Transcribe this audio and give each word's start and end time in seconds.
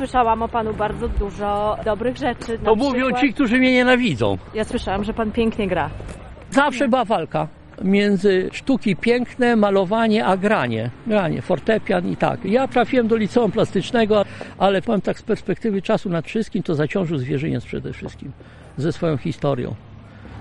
słyszałam 0.00 0.42
o 0.42 0.48
panu 0.48 0.74
bardzo 0.74 1.08
dużo 1.08 1.76
dobrych 1.84 2.16
rzeczy. 2.16 2.58
To 2.64 2.76
mówią 2.76 3.12
ci, 3.12 3.34
którzy 3.34 3.58
mnie 3.58 3.72
nienawidzą. 3.72 4.38
Ja 4.54 4.64
słyszałam, 4.64 5.04
że 5.04 5.14
pan 5.14 5.32
pięknie 5.32 5.68
gra. 5.68 5.90
Zawsze 6.50 6.88
była 6.88 7.04
walka 7.04 7.48
między 7.82 8.48
sztuki 8.52 8.96
piękne, 8.96 9.56
malowanie, 9.56 10.26
a 10.26 10.36
granie. 10.36 10.90
Granie, 11.06 11.42
fortepian 11.42 12.08
i 12.08 12.16
tak. 12.16 12.44
Ja 12.44 12.68
trafiłem 12.68 13.08
do 13.08 13.16
liceum 13.16 13.52
plastycznego, 13.52 14.24
ale 14.58 14.82
powiem 14.82 15.00
tak 15.00 15.18
z 15.18 15.22
perspektywy 15.22 15.82
czasu 15.82 16.10
nad 16.10 16.26
wszystkim, 16.26 16.62
to 16.62 16.74
zaciążył 16.74 17.18
zwierzyniec 17.18 17.64
przede 17.64 17.92
wszystkim 17.92 18.32
ze 18.76 18.92
swoją 18.92 19.16
historią. 19.16 19.74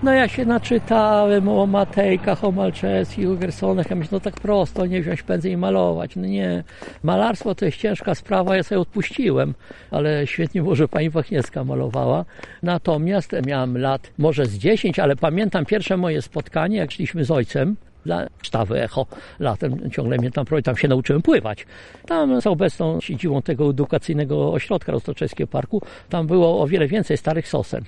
No 0.03 0.13
ja 0.13 0.27
się 0.27 0.45
naczytałem 0.45 1.47
o 1.47 1.65
Matejkach, 1.65 2.43
o 2.43 2.51
Malczewskich, 2.51 3.29
o 3.29 3.35
Gersonach. 3.35 3.89
Ja 3.89 3.95
myślę, 3.95 4.09
no 4.11 4.19
tak 4.19 4.33
prosto, 4.33 4.85
nie 4.85 5.01
wziąć 5.01 5.23
pędzel 5.23 5.51
i 5.51 5.57
malować. 5.57 6.15
No 6.15 6.25
nie. 6.27 6.63
Malarstwo 7.03 7.55
to 7.55 7.65
jest 7.65 7.77
ciężka 7.77 8.15
sprawa, 8.15 8.55
ja 8.55 8.63
sobie 8.63 8.81
odpuściłem, 8.81 9.53
ale 9.91 10.27
świetnie 10.27 10.61
było, 10.61 10.75
że 10.75 10.87
pani 10.87 11.09
Wachniewska 11.09 11.63
malowała. 11.63 12.25
Natomiast 12.63 13.31
miałem 13.45 13.77
lat 13.77 14.11
może 14.17 14.45
z 14.45 14.57
10, 14.57 14.99
ale 14.99 15.15
pamiętam 15.15 15.65
pierwsze 15.65 15.97
moje 15.97 16.21
spotkanie, 16.21 16.77
jak 16.77 16.91
szliśmy 16.91 17.25
z 17.25 17.31
ojcem 17.31 17.75
dla 18.05 18.27
sztawy 18.41 18.83
Echo. 18.83 19.05
Latem 19.39 19.91
ciągle 19.91 20.17
mnie 20.17 20.31
tam 20.31 20.45
tam 20.63 20.77
się 20.77 20.87
nauczyłem 20.87 21.21
pływać. 21.21 21.65
Tam 22.05 22.41
z 22.41 22.47
obecną 22.47 23.01
siedzibą 23.01 23.41
tego 23.41 23.69
edukacyjnego 23.69 24.53
ośrodka 24.53 24.91
Roztoczewskiego 24.91 25.47
Parku, 25.47 25.81
tam 26.09 26.27
było 26.27 26.61
o 26.61 26.67
wiele 26.67 26.87
więcej 26.87 27.17
starych 27.17 27.47
sosen. 27.47 27.83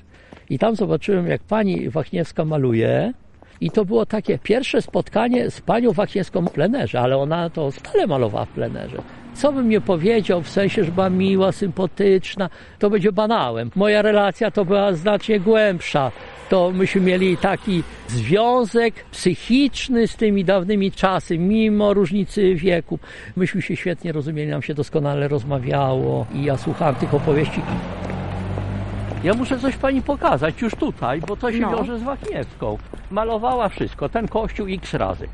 I 0.51 0.59
tam 0.59 0.75
zobaczyłem, 0.75 1.27
jak 1.27 1.41
pani 1.41 1.89
Wachniewska 1.89 2.45
maluje. 2.45 3.13
I 3.61 3.71
to 3.71 3.85
było 3.85 4.05
takie 4.05 4.37
pierwsze 4.37 4.81
spotkanie 4.81 5.51
z 5.51 5.61
panią 5.61 5.91
Wachniewską 5.91 6.45
w 6.45 6.51
plenerze, 6.51 6.99
ale 6.99 7.17
ona 7.17 7.49
to 7.49 7.71
stale 7.71 8.07
malowała 8.07 8.45
w 8.45 8.49
plenerze. 8.49 8.97
Co 9.33 9.53
bym 9.53 9.69
nie 9.69 9.81
powiedział, 9.81 10.41
w 10.41 10.49
sensie, 10.49 10.83
że 10.83 10.91
była 10.91 11.09
miła, 11.09 11.51
sympatyczna, 11.51 12.49
to 12.79 12.89
będzie 12.89 13.11
banałem. 13.11 13.71
Moja 13.75 14.01
relacja 14.01 14.51
to 14.51 14.65
była 14.65 14.93
znacznie 14.93 15.39
głębsza. 15.39 16.11
To 16.49 16.71
myśmy 16.71 17.01
mieli 17.01 17.37
taki 17.37 17.83
związek 18.07 18.93
psychiczny 19.11 20.07
z 20.07 20.15
tymi 20.15 20.45
dawnymi 20.45 20.91
czasy, 20.91 21.37
mimo 21.37 21.93
różnicy 21.93 22.55
wieku. 22.55 22.99
Myśmy 23.35 23.61
się 23.61 23.75
świetnie 23.75 24.11
rozumieli, 24.11 24.51
nam 24.51 24.61
się 24.61 24.73
doskonale 24.73 25.27
rozmawiało 25.27 26.25
i 26.33 26.43
ja 26.43 26.57
słuchałem 26.57 26.95
tych 26.95 27.13
opowieści. 27.13 27.61
Ja 29.23 29.33
muszę 29.33 29.59
coś 29.59 29.77
pani 29.77 30.01
pokazać 30.01 30.61
już 30.61 30.75
tutaj, 30.75 31.21
bo 31.27 31.35
to 31.35 31.51
się 31.51 31.59
No. 31.59 31.69
wiąże 31.77 31.99
z 31.99 32.03
Wachniewską. 32.03 32.77
Malowała 33.11 33.69
wszystko, 33.69 34.09
ten 34.09 34.27
kościół 34.27 34.67
x 34.69 34.93
razy. 34.93 35.27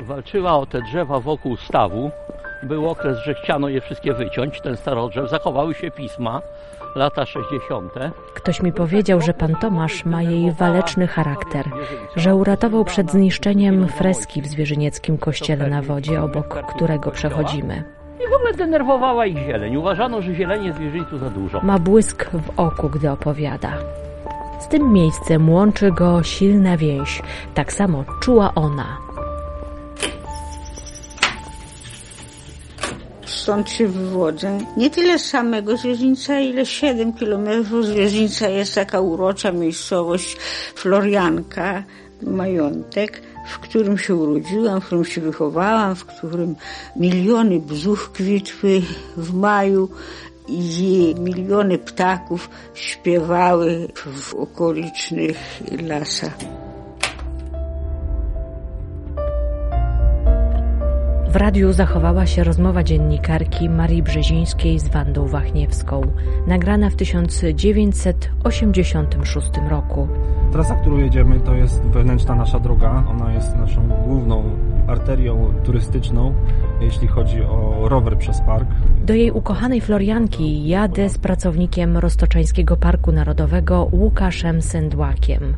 Walczyła 0.00 0.58
o 0.58 0.66
te 0.66 0.82
drzewa 0.82 1.20
wokół 1.20 1.56
stawu. 1.56 2.10
Był 2.62 2.88
okres, 2.88 3.18
że 3.24 3.34
chciano 3.34 3.68
je 3.68 3.80
wszystkie 3.80 4.14
wyciąć, 4.14 4.60
ten 4.60 4.76
starodrzew. 4.76 5.30
Zachowały 5.30 5.74
się 5.74 5.90
pisma, 5.90 6.42
lata 6.94 7.26
60. 7.26 7.92
Ktoś 8.34 8.62
mi 8.62 8.72
powiedział, 8.72 9.20
że 9.20 9.34
pan 9.34 9.54
Tomasz 9.54 10.04
ma 10.04 10.22
jej 10.22 10.52
waleczny 10.52 11.06
charakter, 11.06 11.64
że 12.16 12.34
uratował 12.34 12.84
przed 12.84 13.10
zniszczeniem 13.10 13.88
freski 13.88 14.42
w 14.42 14.46
zwierzynieckim 14.46 15.18
kościele 15.18 15.70
na 15.70 15.82
wodzie, 15.82 16.22
obok 16.22 16.66
którego 16.74 17.10
przechodzimy. 17.10 17.84
I 18.24 18.30
w 18.30 18.34
ogóle 18.36 18.52
denerwowała 18.52 19.26
ich 19.26 19.38
zieleń. 19.38 19.76
Uważano, 19.76 20.22
że 20.22 20.34
zieleni 20.34 20.66
jest 20.66 20.78
w 20.78 20.82
Wierzyńcu 20.82 21.18
za 21.18 21.30
dużo. 21.30 21.60
Ma 21.60 21.78
błysk 21.78 22.30
w 22.30 22.60
oku, 22.60 22.88
gdy 22.88 23.10
opowiada. 23.10 23.72
Z 24.60 24.68
tym 24.68 24.92
miejscem 24.92 25.50
łączy 25.50 25.92
go 25.92 26.22
silna 26.22 26.76
więź. 26.76 27.22
Tak 27.54 27.72
samo 27.72 28.04
czuła 28.20 28.54
ona. 28.54 28.98
Stąd 33.24 33.70
się 33.70 33.88
wywodzę. 33.88 34.58
Nie 34.76 34.90
tyle 34.90 35.18
z 35.18 35.24
samego 35.24 35.76
Zwierzyńca, 35.76 36.40
ile 36.40 36.66
7 36.66 37.12
kilometrów 37.12 37.86
Zwierzyńca 37.86 38.48
jest 38.48 38.74
taka 38.74 39.00
urocza 39.00 39.52
miejscowość 39.52 40.36
Florianka, 40.74 41.82
majątek, 42.22 43.22
w 43.46 43.58
którym 43.58 43.98
się 43.98 44.14
urodziłam, 44.14 44.80
w 44.80 44.86
którym 44.86 45.04
się 45.04 45.20
wychowałam, 45.20 45.94
w 45.94 46.04
którym 46.04 46.56
miliony 46.96 47.60
bzów 47.60 48.10
kwitły 48.10 48.82
w 49.16 49.34
maju 49.34 49.88
i 50.48 51.14
miliony 51.18 51.78
ptaków 51.78 52.50
śpiewały 52.74 53.88
w 53.94 54.34
okolicznych 54.34 55.36
lasach. 55.82 56.65
W 61.36 61.38
radiu 61.38 61.72
zachowała 61.72 62.26
się 62.26 62.44
rozmowa 62.44 62.82
dziennikarki 62.82 63.68
Marii 63.68 64.02
Brzezińskiej 64.02 64.78
z 64.78 64.88
Wandą 64.88 65.26
Wachniewską, 65.26 66.00
nagrana 66.46 66.90
w 66.90 66.96
1986 66.96 69.50
roku. 69.70 70.08
Trasa, 70.52 70.74
którą 70.74 70.98
jedziemy, 70.98 71.40
to 71.40 71.54
jest 71.54 71.82
wewnętrzna 71.82 72.34
nasza 72.34 72.60
droga. 72.60 73.04
Ona 73.10 73.32
jest 73.32 73.56
naszą 73.56 73.88
główną 73.88 74.44
arterią 74.86 75.54
turystyczną, 75.64 76.34
jeśli 76.80 77.08
chodzi 77.08 77.42
o 77.42 77.88
rower 77.88 78.18
przez 78.18 78.40
park. 78.40 78.68
Do 79.04 79.14
jej 79.14 79.30
ukochanej 79.30 79.80
Florianki 79.80 80.68
jadę 80.68 81.08
z 81.08 81.18
pracownikiem 81.18 81.96
Roztoczańskiego 81.96 82.76
Parku 82.76 83.12
Narodowego 83.12 83.88
Łukaszem 83.92 84.62
Sędłakiem. 84.62 85.54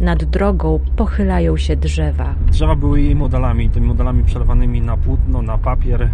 Nad 0.00 0.24
drogą 0.24 0.80
pochylają 0.96 1.56
się 1.56 1.76
drzewa. 1.76 2.34
Drzewa 2.50 2.76
były 2.76 3.00
jej 3.00 3.16
modelami, 3.16 3.70
tymi 3.70 3.86
modelami 3.86 4.24
przelewanymi 4.24 4.80
na 4.80 4.96
płótno, 4.96 5.42
na 5.42 5.58
papier. 5.58 6.10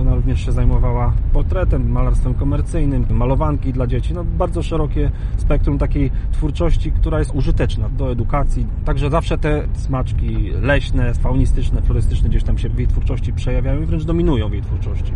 Ona 0.00 0.14
również 0.14 0.44
się 0.44 0.52
zajmowała 0.52 1.12
portretem, 1.32 1.90
malarstwem 1.92 2.34
komercyjnym, 2.34 3.06
malowanki 3.10 3.72
dla 3.72 3.86
dzieci. 3.86 4.14
No, 4.14 4.24
bardzo 4.24 4.62
szerokie 4.62 5.10
spektrum 5.36 5.78
takiej 5.78 6.10
twórczości, 6.32 6.92
która 6.92 7.18
jest 7.18 7.34
użyteczna 7.34 7.88
do 7.88 8.12
edukacji. 8.12 8.66
Także 8.84 9.10
zawsze 9.10 9.38
te 9.38 9.62
smaczki 9.72 10.50
leśne, 10.62 11.14
faunistyczne, 11.14 11.82
florystyczne 11.82 12.28
gdzieś 12.28 12.44
tam 12.44 12.58
się 12.58 12.68
w 12.68 12.78
jej 12.78 12.88
twórczości 12.88 13.32
przejawiają 13.32 13.82
i 13.82 13.86
wręcz 13.86 14.04
dominują 14.04 14.48
w 14.48 14.52
jej 14.52 14.62
twórczości. 14.62 15.12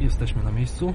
Jesteśmy 0.00 0.42
na 0.44 0.52
miejscu. 0.52 0.94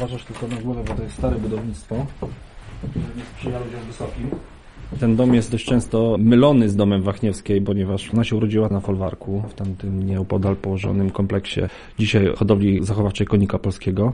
Uważać 0.00 0.24
tylko 0.24 0.48
na 0.48 0.56
głowę, 0.56 0.82
bo 0.88 0.94
to 0.94 1.02
jest 1.02 1.14
stare 1.14 1.36
budownictwo. 1.36 2.06
Nie 3.16 3.24
sprzyja 3.34 3.58
ludziom 3.58 3.80
wysokim. 3.86 4.30
Ten 5.00 5.16
dom 5.16 5.34
jest 5.34 5.50
dość 5.50 5.64
często 5.64 6.16
mylony 6.18 6.68
z 6.68 6.76
domem 6.76 7.02
Wachniewskiej, 7.02 7.62
ponieważ 7.62 8.10
ona 8.14 8.24
się 8.24 8.36
urodziła 8.36 8.68
na 8.68 8.80
folwarku, 8.80 9.42
w 9.48 9.54
tamtym 9.54 10.06
nieopodal 10.06 10.56
położonym 10.56 11.10
kompleksie 11.10 11.60
dzisiaj 11.98 12.32
hodowli 12.36 12.84
zachowawczej 12.84 13.26
konika 13.26 13.58
polskiego. 13.58 14.12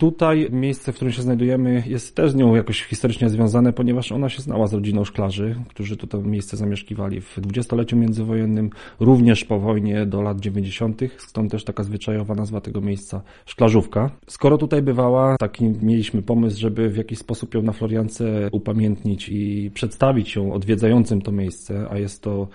Tutaj 0.00 0.48
miejsce, 0.50 0.92
w 0.92 0.96
którym 0.96 1.12
się 1.12 1.22
znajdujemy, 1.22 1.82
jest 1.86 2.14
też 2.14 2.30
z 2.30 2.34
nią 2.34 2.54
jakoś 2.54 2.84
historycznie 2.84 3.28
związane, 3.28 3.72
ponieważ 3.72 4.12
ona 4.12 4.28
się 4.28 4.42
znała 4.42 4.66
z 4.66 4.74
rodziną 4.74 5.04
szklarzy, 5.04 5.54
którzy 5.68 5.96
to 5.96 6.22
miejsce 6.22 6.56
zamieszkiwali 6.56 7.20
w 7.20 7.40
dwudziestoleciu 7.40 7.96
międzywojennym, 7.96 8.70
również 9.00 9.44
po 9.44 9.58
wojnie 9.58 10.06
do 10.06 10.22
lat 10.22 10.40
90., 10.40 11.00
stąd 11.18 11.50
też 11.50 11.64
taka 11.64 11.82
zwyczajowa 11.82 12.34
nazwa 12.34 12.60
tego 12.60 12.80
miejsca 12.80 13.22
szklarzówka. 13.46 14.10
Skoro 14.26 14.58
tutaj 14.58 14.82
bywała, 14.82 15.36
taki 15.36 15.64
mieliśmy 15.82 16.22
pomysł, 16.22 16.60
żeby 16.60 16.88
w 16.88 16.96
jakiś 16.96 17.18
sposób 17.18 17.54
ją 17.54 17.62
na 17.62 17.72
Floriance 17.72 18.48
upamiętnić 18.52 19.28
i 19.28 19.70
przedstawić 19.74 20.36
ją 20.36 20.52
odwiedzającym 20.52 21.22
to 21.22 21.32
miejsce, 21.32 21.86
a 21.90 21.98
jest 21.98 22.22
to 22.22 22.48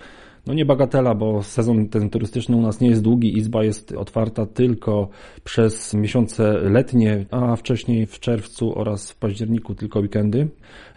no 0.46 0.54
nie 0.54 0.64
bagatela, 0.64 1.14
bo 1.14 1.42
sezon 1.42 1.88
ten 1.88 2.10
turystyczny 2.10 2.56
u 2.56 2.60
nas 2.60 2.80
nie 2.80 2.88
jest 2.88 3.02
długi. 3.02 3.38
Izba 3.38 3.64
jest 3.64 3.92
otwarta 3.92 4.46
tylko 4.46 5.08
przez 5.44 5.94
miesiące 5.94 6.52
letnie, 6.52 7.26
a 7.30 7.56
wcześniej 7.56 8.06
w 8.06 8.20
czerwcu 8.20 8.78
oraz 8.78 9.10
w 9.10 9.16
październiku 9.16 9.74
tylko 9.74 10.00
weekendy. 10.00 10.48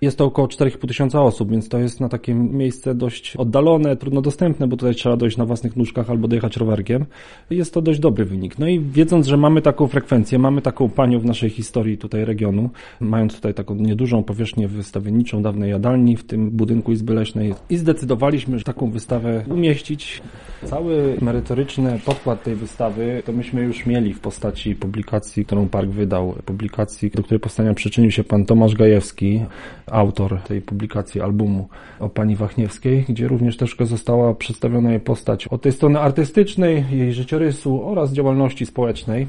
Jest 0.01 0.17
to 0.17 0.25
około 0.25 0.47
4,5 0.47 0.87
tysiąca 0.87 1.21
osób, 1.21 1.51
więc 1.51 1.69
to 1.69 1.79
jest 1.79 1.99
na 1.99 2.09
takie 2.09 2.33
miejsce 2.33 2.95
dość 2.95 3.35
oddalone, 3.35 3.95
trudno 3.95 4.21
dostępne, 4.21 4.67
bo 4.67 4.77
tutaj 4.77 4.95
trzeba 4.95 5.17
dojść 5.17 5.37
na 5.37 5.45
własnych 5.45 5.75
nóżkach 5.75 6.09
albo 6.09 6.27
dojechać 6.27 6.57
rowerkiem. 6.57 7.05
Jest 7.49 7.73
to 7.73 7.81
dość 7.81 7.99
dobry 7.99 8.25
wynik. 8.25 8.59
No 8.59 8.67
i 8.67 8.79
wiedząc, 8.79 9.27
że 9.27 9.37
mamy 9.37 9.61
taką 9.61 9.87
frekwencję, 9.87 10.39
mamy 10.39 10.61
taką 10.61 10.89
panią 10.89 11.19
w 11.19 11.25
naszej 11.25 11.49
historii 11.49 11.97
tutaj 11.97 12.25
regionu, 12.25 12.69
mając 12.99 13.35
tutaj 13.35 13.53
taką 13.53 13.75
niedużą 13.75 14.23
powierzchnię 14.23 14.67
wystawienniczą 14.67 15.41
dawnej 15.41 15.69
jadalni 15.69 16.17
w 16.17 16.23
tym 16.23 16.49
budynku 16.51 16.91
Izby 16.91 17.13
Leśnej 17.13 17.53
i 17.69 17.77
zdecydowaliśmy, 17.77 18.57
że 18.57 18.63
taką 18.63 18.91
wystawę 18.91 19.38
umieścić. 19.47 20.21
Cały 20.65 21.17
merytoryczny 21.21 21.99
podkład 22.05 22.43
tej 22.43 22.55
wystawy 22.55 23.23
to 23.25 23.31
myśmy 23.31 23.61
już 23.61 23.85
mieli 23.85 24.13
w 24.13 24.19
postaci 24.19 24.75
publikacji, 24.75 25.45
którą 25.45 25.69
park 25.69 25.89
wydał. 25.89 26.35
Publikacji, 26.45 27.11
do 27.11 27.23
której 27.23 27.39
powstania 27.39 27.73
przyczynił 27.73 28.11
się 28.11 28.23
pan 28.23 28.45
Tomasz 28.45 28.75
Gajewski, 28.75 29.45
autor 29.91 30.41
tej 30.47 30.61
publikacji 30.61 31.21
albumu 31.21 31.67
o 31.99 32.09
pani 32.09 32.35
Wachniewskiej, 32.35 33.05
gdzie 33.09 33.27
również 33.27 33.57
troszkę 33.57 33.85
została 33.85 34.33
przedstawiona 34.33 34.89
jej 34.89 34.99
postać 34.99 35.47
od 35.47 35.61
tej 35.61 35.71
strony 35.71 35.99
artystycznej, 35.99 36.85
jej 36.91 37.13
życiorysu 37.13 37.89
oraz 37.89 38.13
działalności 38.13 38.65
społecznej. 38.65 39.27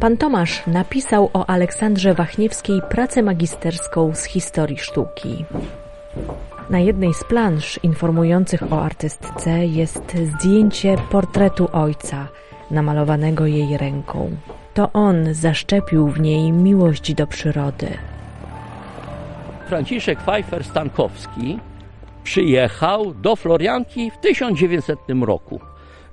Pan 0.00 0.16
Tomasz 0.16 0.66
napisał 0.66 1.30
o 1.32 1.50
Aleksandrze 1.50 2.14
Wachniewskiej 2.14 2.80
pracę 2.90 3.22
magisterską 3.22 4.14
z 4.14 4.24
historii 4.24 4.78
sztuki. 4.78 5.44
Na 6.70 6.78
jednej 6.78 7.14
z 7.14 7.24
plansz 7.24 7.80
informujących 7.82 8.72
o 8.72 8.82
artystce 8.82 9.66
jest 9.66 10.16
zdjęcie 10.16 10.96
portretu 11.10 11.68
ojca, 11.72 12.28
namalowanego 12.70 13.46
jej 13.46 13.78
ręką. 13.78 14.36
To 14.74 14.92
on 14.92 15.34
zaszczepił 15.34 16.08
w 16.08 16.20
niej 16.20 16.52
miłość 16.52 17.14
do 17.14 17.26
przyrody. 17.26 17.88
Franciszek 19.68 20.18
Pfeiffer-Stankowski 20.18 21.58
przyjechał 22.24 23.14
do 23.14 23.36
Florianki 23.36 24.10
w 24.10 24.16
1900 24.18 24.98
roku. 25.22 25.60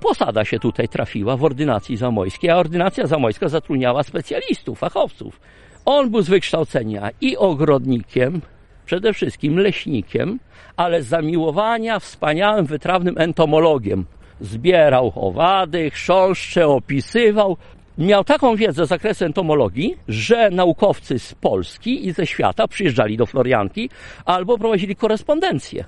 Posada 0.00 0.44
się 0.44 0.58
tutaj 0.58 0.88
trafiła 0.88 1.36
w 1.36 1.44
ordynacji 1.44 1.96
zamojskiej, 1.96 2.50
a 2.50 2.56
ordynacja 2.56 3.06
zamojska 3.06 3.48
zatrudniała 3.48 4.02
specjalistów, 4.02 4.78
fachowców. 4.78 5.40
On 5.84 6.10
był 6.10 6.22
z 6.22 6.28
wykształcenia 6.28 7.10
i 7.20 7.36
ogrodnikiem, 7.36 8.40
przede 8.90 9.12
wszystkim 9.12 9.58
leśnikiem, 9.58 10.38
ale 10.76 11.02
zamiłowania 11.02 11.98
wspaniałym, 11.98 12.66
wytrawnym 12.66 13.18
entomologiem. 13.18 14.04
Zbierał 14.40 15.12
owady, 15.14 15.90
chrząszcze, 15.90 16.66
opisywał. 16.66 17.56
Miał 17.98 18.24
taką 18.24 18.56
wiedzę 18.56 18.86
z 18.86 18.88
zakresu 18.88 19.24
entomologii, 19.24 19.96
że 20.08 20.50
naukowcy 20.50 21.18
z 21.18 21.34
Polski 21.34 22.06
i 22.06 22.12
ze 22.12 22.26
świata 22.26 22.68
przyjeżdżali 22.68 23.16
do 23.16 23.26
Florianki 23.26 23.90
albo 24.24 24.58
prowadzili 24.58 24.96
korespondencję. 24.96 25.84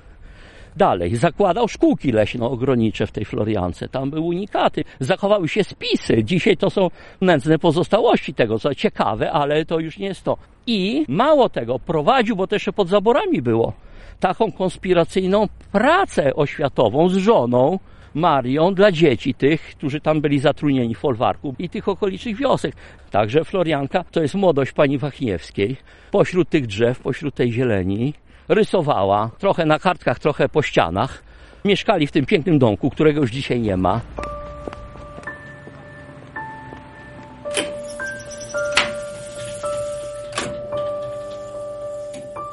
Dalej, 0.76 1.16
zakładał 1.16 1.69
szkółki 1.69 2.12
leśno-ogrodnicze 2.12 3.06
w 3.06 3.12
tej 3.12 3.24
Floriance. 3.24 3.88
Tam 3.88 4.10
były 4.10 4.22
unikaty. 4.22 4.84
Zachowały 5.00 5.48
się 5.48 5.64
spisy. 5.64 6.24
Dzisiaj 6.24 6.56
to 6.56 6.70
są 6.70 6.90
nędzne 7.20 7.58
pozostałości 7.58 8.34
tego, 8.34 8.58
co 8.58 8.74
ciekawe, 8.74 9.32
ale 9.32 9.64
to 9.64 9.78
już 9.78 9.98
nie 9.98 10.06
jest 10.06 10.24
to. 10.24 10.36
I 10.66 11.04
mało 11.08 11.48
tego, 11.48 11.78
prowadził, 11.78 12.36
bo 12.36 12.46
to 12.46 12.54
jeszcze 12.54 12.72
pod 12.72 12.88
zaborami 12.88 13.42
było, 13.42 13.72
taką 14.20 14.52
konspiracyjną 14.52 15.48
pracę 15.72 16.34
oświatową 16.34 17.08
z 17.08 17.16
żoną, 17.16 17.78
Marią 18.14 18.74
dla 18.74 18.92
dzieci 18.92 19.34
tych, 19.34 19.60
którzy 19.60 20.00
tam 20.00 20.20
byli 20.20 20.38
zatrudnieni 20.38 20.94
w 20.94 20.98
folwarku 20.98 21.54
i 21.58 21.69
tych 21.69 21.88
okolicznych 21.88 22.36
wiosek. 22.36 22.74
Także 23.10 23.44
Florianka 23.44 24.04
to 24.10 24.22
jest 24.22 24.34
młodość 24.34 24.72
pani 24.72 24.98
Wachniewskiej. 24.98 25.76
Pośród 26.10 26.48
tych 26.48 26.66
drzew, 26.66 27.00
pośród 27.00 27.34
tej 27.34 27.52
zieleni 27.52 28.14
rysowała, 28.49 29.31
trochę 29.39 29.67
na 29.67 29.79
kartkach, 29.79 30.19
trochę 30.19 30.49
po 30.49 30.62
ścianach. 30.62 31.23
Mieszkali 31.65 32.06
w 32.06 32.12
tym 32.12 32.27
pięknym 32.27 32.59
domku, 32.59 32.91
którego 32.91 33.21
już 33.21 33.31
dzisiaj 33.31 33.61
nie 33.61 33.77
ma. 33.77 34.00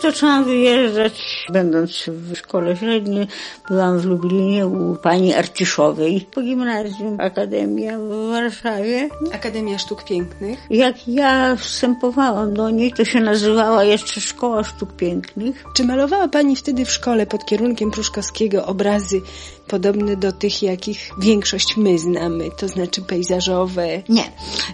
Zaczęłam 0.01 0.45
wyjeżdżać, 0.45 1.38
będąc 1.51 2.03
w 2.07 2.35
szkole 2.35 2.77
średniej, 2.77 3.27
byłam 3.69 3.99
w 3.99 4.05
Lublinie 4.05 4.67
u 4.67 4.95
pani 4.95 5.33
Arciszowej, 5.33 6.27
po 6.33 6.41
gimnazjum 6.41 7.17
Akademia 7.19 7.99
w 7.99 8.29
Warszawie. 8.29 9.09
Akademia 9.33 9.77
Sztuk 9.77 10.03
Pięknych. 10.03 10.59
Jak 10.69 11.07
ja 11.07 11.55
wstępowałam 11.55 12.53
do 12.53 12.69
niej, 12.69 12.93
to 12.93 13.05
się 13.05 13.19
nazywała 13.19 13.83
jeszcze 13.83 14.21
Szkoła 14.21 14.63
Sztuk 14.63 14.95
Pięknych. 14.95 15.63
Czy 15.75 15.83
malowała 15.83 16.27
Pani 16.27 16.55
wtedy 16.55 16.85
w 16.85 16.91
szkole 16.91 17.25
pod 17.25 17.45
kierunkiem 17.45 17.91
Pruszkowskiego 17.91 18.65
obrazy 18.65 19.21
podobne 19.69 20.15
do 20.15 20.31
tych, 20.31 20.63
jakich 20.63 21.09
większość 21.21 21.77
my 21.77 21.99
znamy, 21.99 22.49
to 22.57 22.67
znaczy 22.67 23.01
pejzażowe? 23.01 23.87
Nie. 24.09 24.23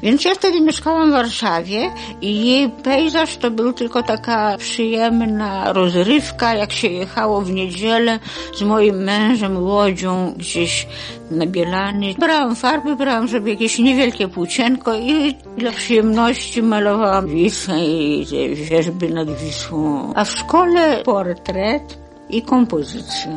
Więc 0.04 0.26
ja 0.26 0.36
wtedy 0.36 0.62
mieszkałam 0.62 1.10
w 1.10 1.14
Warszawie 1.14 1.92
i 2.22 2.46
jej 2.46 2.70
pejzaż 2.70 3.38
to 3.38 3.52
był 3.52 3.74
tylko 3.74 4.04
taka 4.04 4.58
przyjemna 4.58 5.74
rozrywka, 5.74 6.54
jak 6.66 6.74
się 6.74 6.88
jechało 6.88 7.42
w 7.42 7.52
niedzielę 7.52 8.20
z 8.54 8.62
moim 8.62 8.96
mężem 8.96 9.64
łodzią 9.64 10.34
gdzieś 10.38 10.88
na 11.32 11.46
Bielany. 11.46 12.14
Brałam 12.20 12.56
farby, 12.56 12.96
brałam 12.96 13.28
sobie 13.28 13.52
jakieś 13.54 13.80
niewielkie 13.80 14.28
płócienko 14.28 14.96
i 14.96 15.36
dla 15.58 15.72
przyjemności 15.72 16.64
malowałam 16.64 17.28
Wisłę 17.28 17.86
i 17.86 18.26
wierzby 18.56 19.10
nad 19.10 19.30
Wisłą. 19.32 20.14
A 20.16 20.26
w 20.26 20.32
szkole 20.32 21.04
portret 21.04 21.98
i 22.30 22.42
kompozycja. 22.42 23.32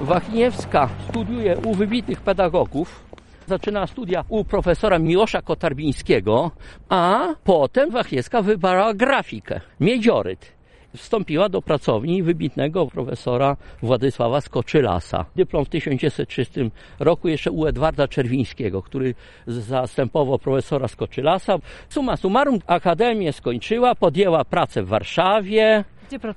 Wachniewska 0.00 0.88
studiuje 1.08 1.56
u 1.64 1.74
wybitnych 1.74 2.20
pedagogów. 2.20 3.09
Zaczyna 3.50 3.86
studia 3.86 4.24
u 4.28 4.44
profesora 4.44 4.98
Miłosza 4.98 5.42
Kotarbińskiego, 5.42 6.50
a 6.88 7.34
potem 7.44 7.90
Wachniewska 7.90 8.42
wybrała 8.42 8.94
grafikę, 8.94 9.60
miedzioryt. 9.80 10.52
Wstąpiła 10.96 11.48
do 11.48 11.62
pracowni 11.62 12.22
wybitnego 12.22 12.86
profesora 12.86 13.56
Władysława 13.82 14.40
Skoczylasa. 14.40 15.24
Dyplom 15.36 15.64
w 15.64 15.68
1930 15.68 16.70
roku 16.98 17.28
jeszcze 17.28 17.50
u 17.50 17.66
Edwarda 17.66 18.08
Czerwińskiego, 18.08 18.82
który 18.82 19.14
zastępował 19.46 20.38
profesora 20.38 20.88
Skoczylasa. 20.88 21.58
Summa 21.88 22.16
summarum, 22.16 22.58
akademię 22.66 23.32
skończyła, 23.32 23.94
podjęła 23.94 24.44
pracę 24.44 24.82
w 24.82 24.88
Warszawie, 24.88 25.84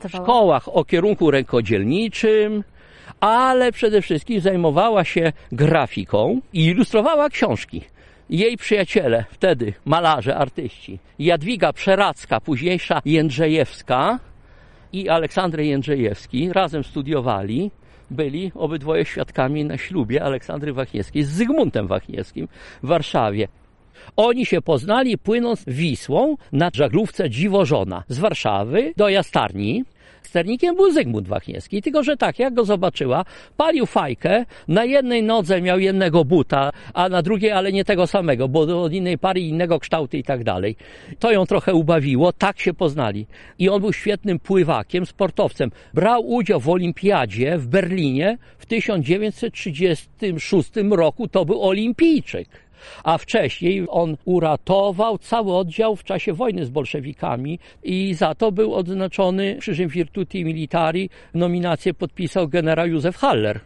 w 0.04 0.12
szkołach 0.12 0.76
o 0.76 0.86
kierunku 0.86 1.32
rękodzielniczym, 1.32 2.64
ale 3.24 3.72
przede 3.72 4.02
wszystkim 4.02 4.42
zajmowała 4.42 5.04
się 5.04 5.32
grafiką 5.52 6.42
i 6.54 6.66
ilustrowała 6.66 7.30
książki. 7.30 7.82
Jej 8.30 8.58
przyjaciele, 8.58 9.26
wtedy 9.32 9.74
malarze, 9.86 10.36
artyści, 10.36 11.00
Jadwiga 11.20 11.74
Przeracka, 11.74 12.40
późniejsza 12.40 13.02
Jędrzejewska 13.06 14.20
i 14.94 15.10
Aleksandry 15.10 15.66
Jędrzejewski 15.66 16.54
razem 16.54 16.84
studiowali. 16.84 17.72
Byli 18.12 18.52
obydwoje 18.56 19.06
świadkami 19.06 19.66
na 19.66 19.78
ślubie 19.78 20.24
Aleksandry 20.24 20.74
Wachniewskiej 20.74 21.24
z 21.24 21.30
Zygmuntem 21.30 21.88
Wachniewskim 21.88 22.48
w 22.84 22.88
Warszawie. 22.88 23.48
Oni 24.16 24.46
się 24.46 24.62
poznali 24.62 25.18
płynąc 25.18 25.64
Wisłą 25.68 26.38
na 26.52 26.72
żaglówce 26.74 27.30
Dziwożona 27.30 28.04
z 28.08 28.20
Warszawy 28.20 28.94
do 28.98 29.10
Jastarni. 29.10 29.84
Sternikiem 30.34 30.76
był 30.76 30.92
Zygmunt 30.92 31.28
Wachniewski, 31.28 31.82
tylko 31.82 32.04
że 32.04 32.18
tak, 32.18 32.40
jak 32.40 32.54
go 32.54 32.66
zobaczyła, 32.66 33.26
palił 33.58 33.86
fajkę, 33.86 34.46
na 34.68 34.86
jednej 34.86 35.24
nodze 35.24 35.62
miał 35.62 35.80
jednego 35.80 36.26
buta, 36.26 36.72
a 36.94 37.10
na 37.10 37.22
drugiej 37.22 37.52
ale 37.52 37.72
nie 37.72 37.86
tego 37.86 38.08
samego, 38.08 38.48
bo 38.48 38.84
od 38.84 38.94
innej 38.94 39.18
pary 39.18 39.42
innego 39.42 39.80
kształtu 39.80 40.18
i 40.18 40.24
tak 40.24 40.44
dalej. 40.44 40.76
To 41.20 41.32
ją 41.32 41.46
trochę 41.46 41.74
ubawiło, 41.74 42.34
tak 42.34 42.60
się 42.60 42.74
poznali. 42.74 43.28
I 43.60 43.70
on 43.70 43.82
był 43.82 43.94
świetnym 43.94 44.40
pływakiem, 44.40 45.06
sportowcem. 45.06 45.72
Brał 45.94 46.28
udział 46.28 46.60
w 46.60 46.70
olimpiadzie 46.70 47.58
w 47.58 47.68
Berlinie 47.68 48.38
w 48.58 48.66
1936 48.66 50.70
roku, 50.92 51.28
to 51.28 51.46
był 51.46 51.64
olimpijczyk 51.64 52.63
a 53.04 53.18
wcześniej 53.18 53.86
on 53.90 54.18
uratował 54.26 55.18
cały 55.18 55.56
oddział 55.56 55.96
w 55.96 56.04
czasie 56.04 56.34
wojny 56.34 56.66
z 56.66 56.70
bolszewikami 56.70 57.60
i 57.84 58.14
za 58.14 58.36
to 58.36 58.52
był 58.52 58.74
odznaczony 58.74 59.58
Krzyżem 59.60 59.90
Virtuti 59.90 60.46
Militari. 60.46 61.10
Nominację 61.34 61.94
podpisał 61.94 62.48
generał 62.48 62.88
Józef 62.88 63.18
Haller. 63.18 63.60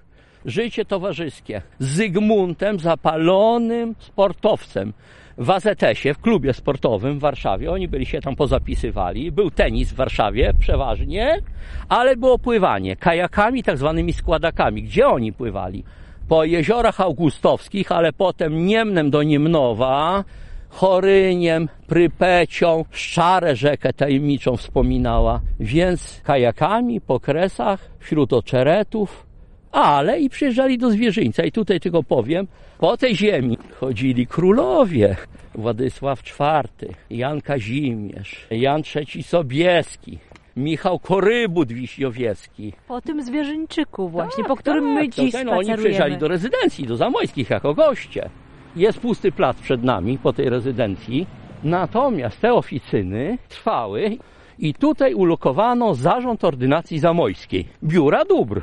Życie 0.45 0.85
towarzyskie 0.85 1.61
z 1.79 1.87
Zygmuntem, 1.87 2.79
zapalonym 2.79 3.95
sportowcem 3.99 4.93
w 5.37 5.49
AZS-ie, 5.49 6.13
w 6.13 6.21
klubie 6.21 6.53
sportowym 6.53 7.17
w 7.17 7.21
Warszawie. 7.21 7.71
Oni 7.71 7.87
byli 7.87 8.05
się 8.05 8.21
tam 8.21 8.35
pozapisywali. 8.35 9.31
Był 9.31 9.51
tenis 9.51 9.91
w 9.91 9.95
Warszawie 9.95 10.53
przeważnie, 10.59 11.41
ale 11.89 12.15
było 12.15 12.39
pływanie 12.39 12.95
kajakami, 12.95 13.63
tak 13.63 13.77
zwanymi 13.77 14.13
składakami. 14.13 14.83
Gdzie 14.83 15.07
oni 15.07 15.33
pływali? 15.33 15.83
Po 16.27 16.43
jeziorach 16.43 17.01
augustowskich, 17.01 17.91
ale 17.91 18.13
potem 18.13 18.65
Niemnem 18.65 19.11
do 19.11 19.23
Niemnowa, 19.23 20.23
Choryniem, 20.69 21.69
Prypecią, 21.87 22.85
Szczarę 22.91 23.55
rzekę 23.55 23.93
tajemniczą 23.93 24.57
wspominała, 24.57 25.41
więc 25.59 26.21
kajakami 26.23 27.01
po 27.01 27.19
kresach, 27.19 27.89
wśród 27.99 28.33
oczeretów, 28.33 29.25
ale 29.71 30.19
i 30.19 30.29
przyjeżdżali 30.29 30.77
do 30.77 30.91
Zwierzyńca. 30.91 31.43
I 31.43 31.51
tutaj 31.51 31.79
tylko 31.79 32.03
powiem, 32.03 32.47
po 32.79 32.97
tej 32.97 33.15
ziemi 33.15 33.57
chodzili 33.79 34.27
królowie. 34.27 35.15
Władysław 35.55 36.21
IV, 36.27 36.93
Jan 37.09 37.41
Kazimierz, 37.41 38.47
Jan 38.51 38.81
III 38.95 39.23
Sobieski, 39.23 40.19
Michał 40.57 40.99
Korybut 40.99 41.73
Wiśniowiecki. 41.73 42.73
Po 42.87 43.01
tym 43.01 43.21
zwierzyńczyku 43.21 44.09
właśnie, 44.09 44.43
Tak, 44.43 44.47
po 44.47 44.55
którym 44.55 44.83
tak, 44.83 44.93
my 44.93 45.09
to 45.09 45.21
dziś 45.21 45.31
ten, 45.31 45.49
Oni 45.49 45.73
przyjeżdżali 45.73 46.17
do 46.17 46.27
rezydencji, 46.27 46.87
do 46.87 46.97
Zamojskich 46.97 47.49
jako 47.49 47.73
goście. 47.73 48.29
Jest 48.75 48.99
pusty 48.99 49.31
plac 49.31 49.57
przed 49.57 49.83
nami 49.83 50.17
po 50.17 50.33
tej 50.33 50.49
rezydencji. 50.49 51.27
Natomiast 51.63 52.41
te 52.41 52.53
oficyny 52.53 53.37
trwały 53.49 54.17
i 54.59 54.73
tutaj 54.73 55.13
ulokowano 55.13 55.95
zarząd 55.95 56.43
ordynacji 56.43 56.99
zamojskiej, 56.99 57.67
biura 57.83 58.25
dóbr. 58.25 58.61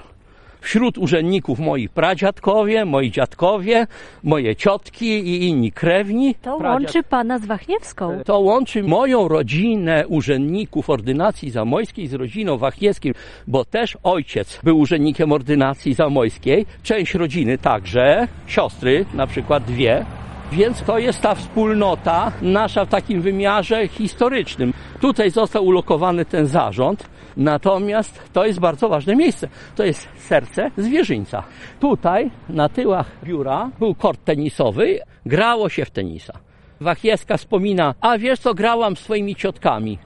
Wśród 0.64 0.98
urzędników 0.98 1.58
moi 1.58 1.88
pradziadkowie, 1.88 2.84
moi 2.84 3.10
dziadkowie, 3.10 3.86
moje 4.22 4.56
ciotki 4.56 5.06
i 5.06 5.48
inni 5.48 5.72
krewni. 5.72 6.34
To 6.34 6.58
Pradziad- 6.58 6.82
łączy 6.82 7.02
pana 7.02 7.38
z 7.38 7.46
Wachniewską. 7.46 8.20
to 8.24 8.38
łączy 8.40 8.82
moją 8.82 9.28
rodzinę 9.28 10.04
urzędników 10.08 10.90
ordynacji 10.90 11.50
zamojskiej 11.50 12.06
z 12.08 12.14
rodziną 12.14 12.56
wachniewską, 12.58 13.08
bo 13.46 13.64
też 13.64 13.98
ojciec 14.02 14.60
był 14.62 14.78
urzędnikiem 14.78 15.32
ordynacji 15.32 15.94
zamojskiej, 15.94 16.66
część 16.82 17.14
rodziny 17.14 17.58
także, 17.58 18.28
siostry 18.46 19.06
na 19.14 19.26
przykład 19.26 19.64
dwie. 19.64 20.04
Więc 20.52 20.82
to 20.82 20.98
jest 20.98 21.20
ta 21.20 21.34
wspólnota 21.34 22.32
nasza 22.42 22.84
w 22.84 22.88
takim 22.88 23.22
wymiarze 23.22 23.88
historycznym. 23.88 24.72
Tutaj 25.00 25.30
został 25.30 25.64
ulokowany 25.64 26.24
ten 26.24 26.46
zarząd, 26.46 27.08
natomiast 27.36 28.22
to 28.32 28.46
jest 28.46 28.60
bardzo 28.60 28.88
ważne 28.88 29.16
miejsce. 29.16 29.48
To 29.76 29.84
jest 29.84 30.08
serce 30.18 30.70
zwierzyńca. 30.76 31.42
Tutaj 31.80 32.30
na 32.48 32.68
tyłach 32.68 33.10
biura 33.24 33.70
był 33.78 33.94
kort 33.94 34.24
tenisowy, 34.24 34.98
grało 35.26 35.68
się 35.68 35.84
w 35.84 35.90
tenisa. 35.90 36.32
Wachieska 36.80 37.36
wspomina, 37.36 37.94
a 38.00 38.18
wiesz 38.18 38.38
co, 38.38 38.54
grałam 38.54 38.96
swoimi 38.96 39.36
ciotkami. 39.36 39.98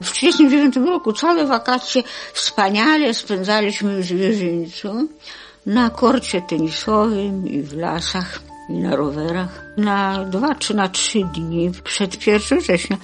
W 0.00 0.12
1939 0.12 0.76
roku 0.76 1.12
całe 1.12 1.46
wakacje 1.46 2.02
wspaniale 2.32 3.14
spędzaliśmy 3.14 4.02
w 4.02 4.04
Zwierzyńcu 4.04 5.08
na 5.66 5.90
korcie 5.90 6.42
tenisowym 6.42 7.48
i 7.48 7.62
w 7.62 7.76
lasach 7.76 8.40
i 8.70 8.72
na 8.72 8.96
rowerach. 8.96 9.62
Na 9.76 10.24
dwa 10.24 10.54
czy 10.54 10.74
na 10.74 10.88
trzy 10.88 11.18
dni 11.34 11.70
przed 11.84 12.26
1 12.26 12.58
września 12.58 12.96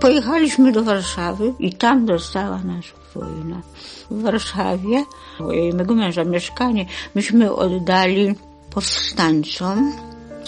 pojechaliśmy 0.00 0.72
do 0.72 0.82
Warszawy 0.82 1.52
i 1.58 1.72
tam 1.72 2.06
dostała 2.06 2.58
nas 2.58 2.84
wojna. 3.14 3.62
W 4.10 4.22
Warszawie 4.22 5.04
mojej 5.40 5.72
mego 5.72 5.94
męża 5.94 6.24
mieszkanie 6.24 6.86
myśmy 7.14 7.54
oddali 7.54 8.34
powstańcom 8.70 9.92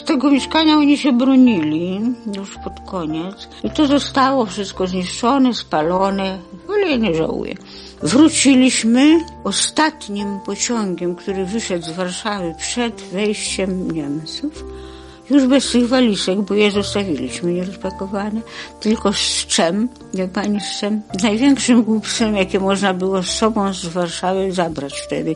tego 0.07 0.31
mieszkania 0.31 0.77
oni 0.77 0.99
się 0.99 1.13
bronili 1.13 2.01
już 2.37 2.57
pod 2.65 2.81
koniec 2.87 3.49
i 3.65 3.71
to 3.71 3.87
zostało 3.87 4.47
wszystko 4.47 4.87
zniszczone, 4.87 5.55
spalone, 5.55 6.39
ale 6.69 6.91
ja 6.91 6.97
nie 6.97 7.15
żałuję. 7.15 7.55
Wróciliśmy 8.03 9.21
ostatnim 9.45 10.41
pociągiem, 10.41 11.15
który 11.15 11.45
wyszedł 11.45 11.85
z 11.85 11.91
Warszawy 11.91 12.55
przed 12.59 13.03
wejściem 13.03 13.91
Niemców. 13.91 14.65
Już 15.31 15.47
bez 15.47 15.71
tych 15.71 15.89
walizek, 15.89 16.41
bo 16.41 16.55
je 16.55 16.71
zostawiliśmy 16.71 17.53
nierozpakowane, 17.53 18.41
tylko 18.81 19.13
z 19.13 19.47
czem, 19.47 19.89
wie 20.15 20.29
pani 20.29 20.61
z 20.61 20.81
czem? 20.81 21.03
Największym 21.23 21.83
głupstwem, 21.83 22.37
jakie 22.37 22.61
można 22.61 22.95
było 22.95 23.23
z 23.23 23.27
sobą 23.27 23.73
z 23.73 23.87
Warszawy 23.87 24.53
zabrać 24.53 25.01
wtedy, 25.01 25.35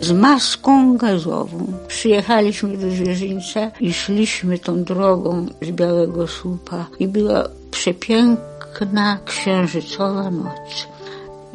z 0.00 0.12
maską 0.12 0.96
gazową. 0.96 1.66
Przyjechaliśmy 1.88 2.76
do 2.76 2.90
Zwierzyńca 2.90 3.70
i 3.80 3.92
szliśmy 3.92 4.58
tą 4.58 4.84
drogą 4.84 5.46
z 5.62 5.70
Białego 5.70 6.28
Słupa 6.28 6.86
i 6.98 7.08
była 7.08 7.44
przepiękna 7.70 9.18
księżycowa 9.24 10.30
noc. 10.30 10.86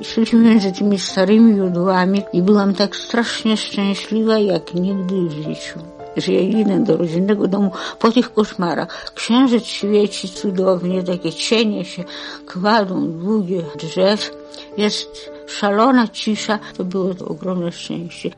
Szliśmy 0.02 0.40
między 0.40 0.72
tymi 0.72 1.00
starymi 1.00 1.58
jodłami 1.58 2.24
i 2.34 2.42
byłam 2.42 2.74
tak 2.74 2.96
strasznie 2.96 3.58
szczęśliwa 3.58 4.40
jak 4.40 4.74
nigdy 4.74 5.16
w 5.16 5.32
życiu 5.32 5.99
że 6.18 6.34
ja 6.34 6.40
idę 6.40 6.80
do 6.84 6.98
rodzinnego 6.98 7.48
domu 7.48 7.72
po 8.00 8.12
tych 8.12 8.34
koszmarach. 8.34 9.14
Księżyc 9.14 9.66
świeci 9.66 10.30
cudownie, 10.30 11.04
takie 11.04 11.34
cienie 11.34 11.86
się 11.86 12.04
kładą, 12.54 13.12
długie 13.12 13.62
drzew. 13.80 14.32
Jest 14.78 15.32
szalona 15.48 16.08
cisza. 16.08 16.60
To 16.78 16.84
było 16.84 17.14
to 17.14 17.26
ogromne 17.26 17.72
szczęście. 17.72 18.32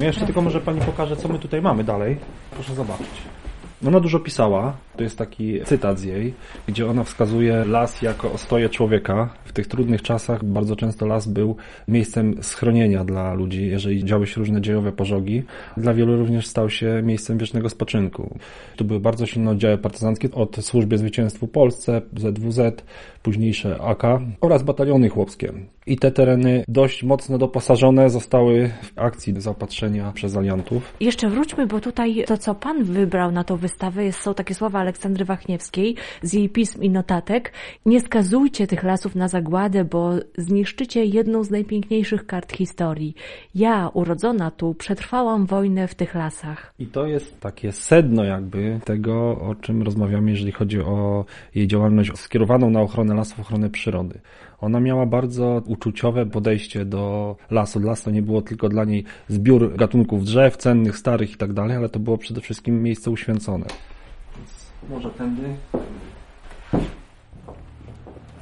Ja 0.00 0.06
jeszcze 0.06 0.26
tylko 0.26 0.42
może 0.42 0.60
pani 0.60 0.80
pokażę, 0.80 1.16
co 1.16 1.28
my 1.28 1.38
tutaj 1.38 1.62
mamy 1.62 1.84
dalej. 1.84 2.16
Proszę 2.50 2.74
zobaczyć. 2.74 3.35
Ona 3.86 4.00
dużo 4.00 4.20
pisała, 4.20 4.76
to 4.96 5.02
jest 5.02 5.18
taki 5.18 5.60
cytat 5.64 5.98
z 5.98 6.04
jej, 6.04 6.34
gdzie 6.68 6.90
ona 6.90 7.04
wskazuje 7.04 7.64
las 7.64 8.02
jako 8.02 8.32
ostoję 8.32 8.68
człowieka. 8.68 9.28
W 9.44 9.52
tych 9.52 9.66
trudnych 9.66 10.02
czasach 10.02 10.44
bardzo 10.44 10.76
często 10.76 11.06
las 11.06 11.28
był 11.28 11.56
miejscem 11.88 12.42
schronienia 12.42 13.04
dla 13.04 13.34
ludzi, 13.34 13.66
jeżeli 13.66 14.04
działy 14.04 14.26
się 14.26 14.38
różne 14.38 14.60
dziejowe 14.60 14.92
pożogi. 14.92 15.42
Dla 15.76 15.94
wielu 15.94 16.16
również 16.16 16.46
stał 16.46 16.70
się 16.70 17.02
miejscem 17.02 17.38
wiecznego 17.38 17.68
spoczynku. 17.68 18.38
Tu 18.76 18.84
były 18.84 19.00
bardzo 19.00 19.26
silne 19.26 19.50
oddziały 19.50 19.78
partyzanckie 19.78 20.30
od 20.32 20.56
Służby 20.64 20.98
Zwycięstwu 20.98 21.48
Polsce, 21.48 22.02
ZWZ, 22.16 22.82
późniejsze 23.22 23.78
AK 23.82 24.02
oraz 24.40 24.62
bataliony 24.62 25.08
chłopskie. 25.08 25.52
I 25.86 25.96
te 25.96 26.10
tereny 26.10 26.64
dość 26.68 27.02
mocno 27.02 27.38
doposażone 27.38 28.10
zostały 28.10 28.70
w 28.82 28.98
akcji 28.98 29.40
zaopatrzenia 29.40 30.12
przez 30.12 30.36
aliantów. 30.36 30.94
Jeszcze 31.00 31.30
wróćmy, 31.30 31.66
bo 31.66 31.80
tutaj 31.80 32.24
to, 32.26 32.38
co 32.38 32.54
pan 32.54 32.84
wybrał 32.84 33.32
na 33.32 33.44
tą 33.44 33.56
wystawę, 33.76 34.04
jest, 34.04 34.20
są 34.20 34.34
takie 34.34 34.54
słowa 34.54 34.78
Aleksandry 34.78 35.24
Wachniewskiej 35.24 35.96
z 36.22 36.32
jej 36.32 36.48
pism 36.48 36.82
i 36.82 36.90
notatek. 36.90 37.52
Nie 37.86 38.00
skazujcie 38.00 38.66
tych 38.66 38.82
lasów 38.82 39.14
na 39.14 39.28
zagładę, 39.28 39.84
bo 39.84 40.12
zniszczycie 40.38 41.04
jedną 41.04 41.44
z 41.44 41.50
najpiękniejszych 41.50 42.26
kart 42.26 42.52
historii. 42.52 43.14
Ja, 43.54 43.90
urodzona 43.94 44.50
tu, 44.50 44.74
przetrwałam 44.74 45.46
wojnę 45.46 45.88
w 45.88 45.94
tych 45.94 46.14
lasach. 46.14 46.74
I 46.78 46.86
to 46.86 47.06
jest 47.06 47.40
takie 47.40 47.72
sedno 47.72 48.24
jakby 48.24 48.80
tego, 48.84 49.40
o 49.40 49.54
czym 49.54 49.82
rozmawiamy, 49.82 50.30
jeżeli 50.30 50.52
chodzi 50.52 50.80
o 50.80 51.24
jej 51.54 51.66
działalność 51.66 52.12
skierowaną 52.14 52.70
na 52.70 52.80
ochronę 52.80 53.14
lasów, 53.14 53.40
ochronę 53.40 53.70
przyrody. 53.70 54.20
Ona 54.60 54.80
miała 54.80 55.06
bardzo 55.06 55.62
uczuciowe 55.66 56.26
podejście 56.26 56.84
do 56.84 57.36
lasu. 57.50 57.80
Las 57.80 58.02
to 58.02 58.10
nie 58.10 58.22
było 58.22 58.42
tylko 58.42 58.68
dla 58.68 58.84
niej 58.84 59.04
zbiór 59.28 59.76
gatunków 59.76 60.24
drzew, 60.24 60.56
cennych, 60.56 60.98
starych 60.98 61.32
i 61.32 61.36
tak 61.36 61.52
dalej, 61.52 61.76
ale 61.76 61.88
to 61.88 61.98
było 61.98 62.18
przede 62.18 62.40
wszystkim 62.40 62.82
miejsce 62.82 63.10
uświęcone. 63.10 63.66
Więc 64.36 64.72
może 64.90 65.10
tędy. 65.10 65.42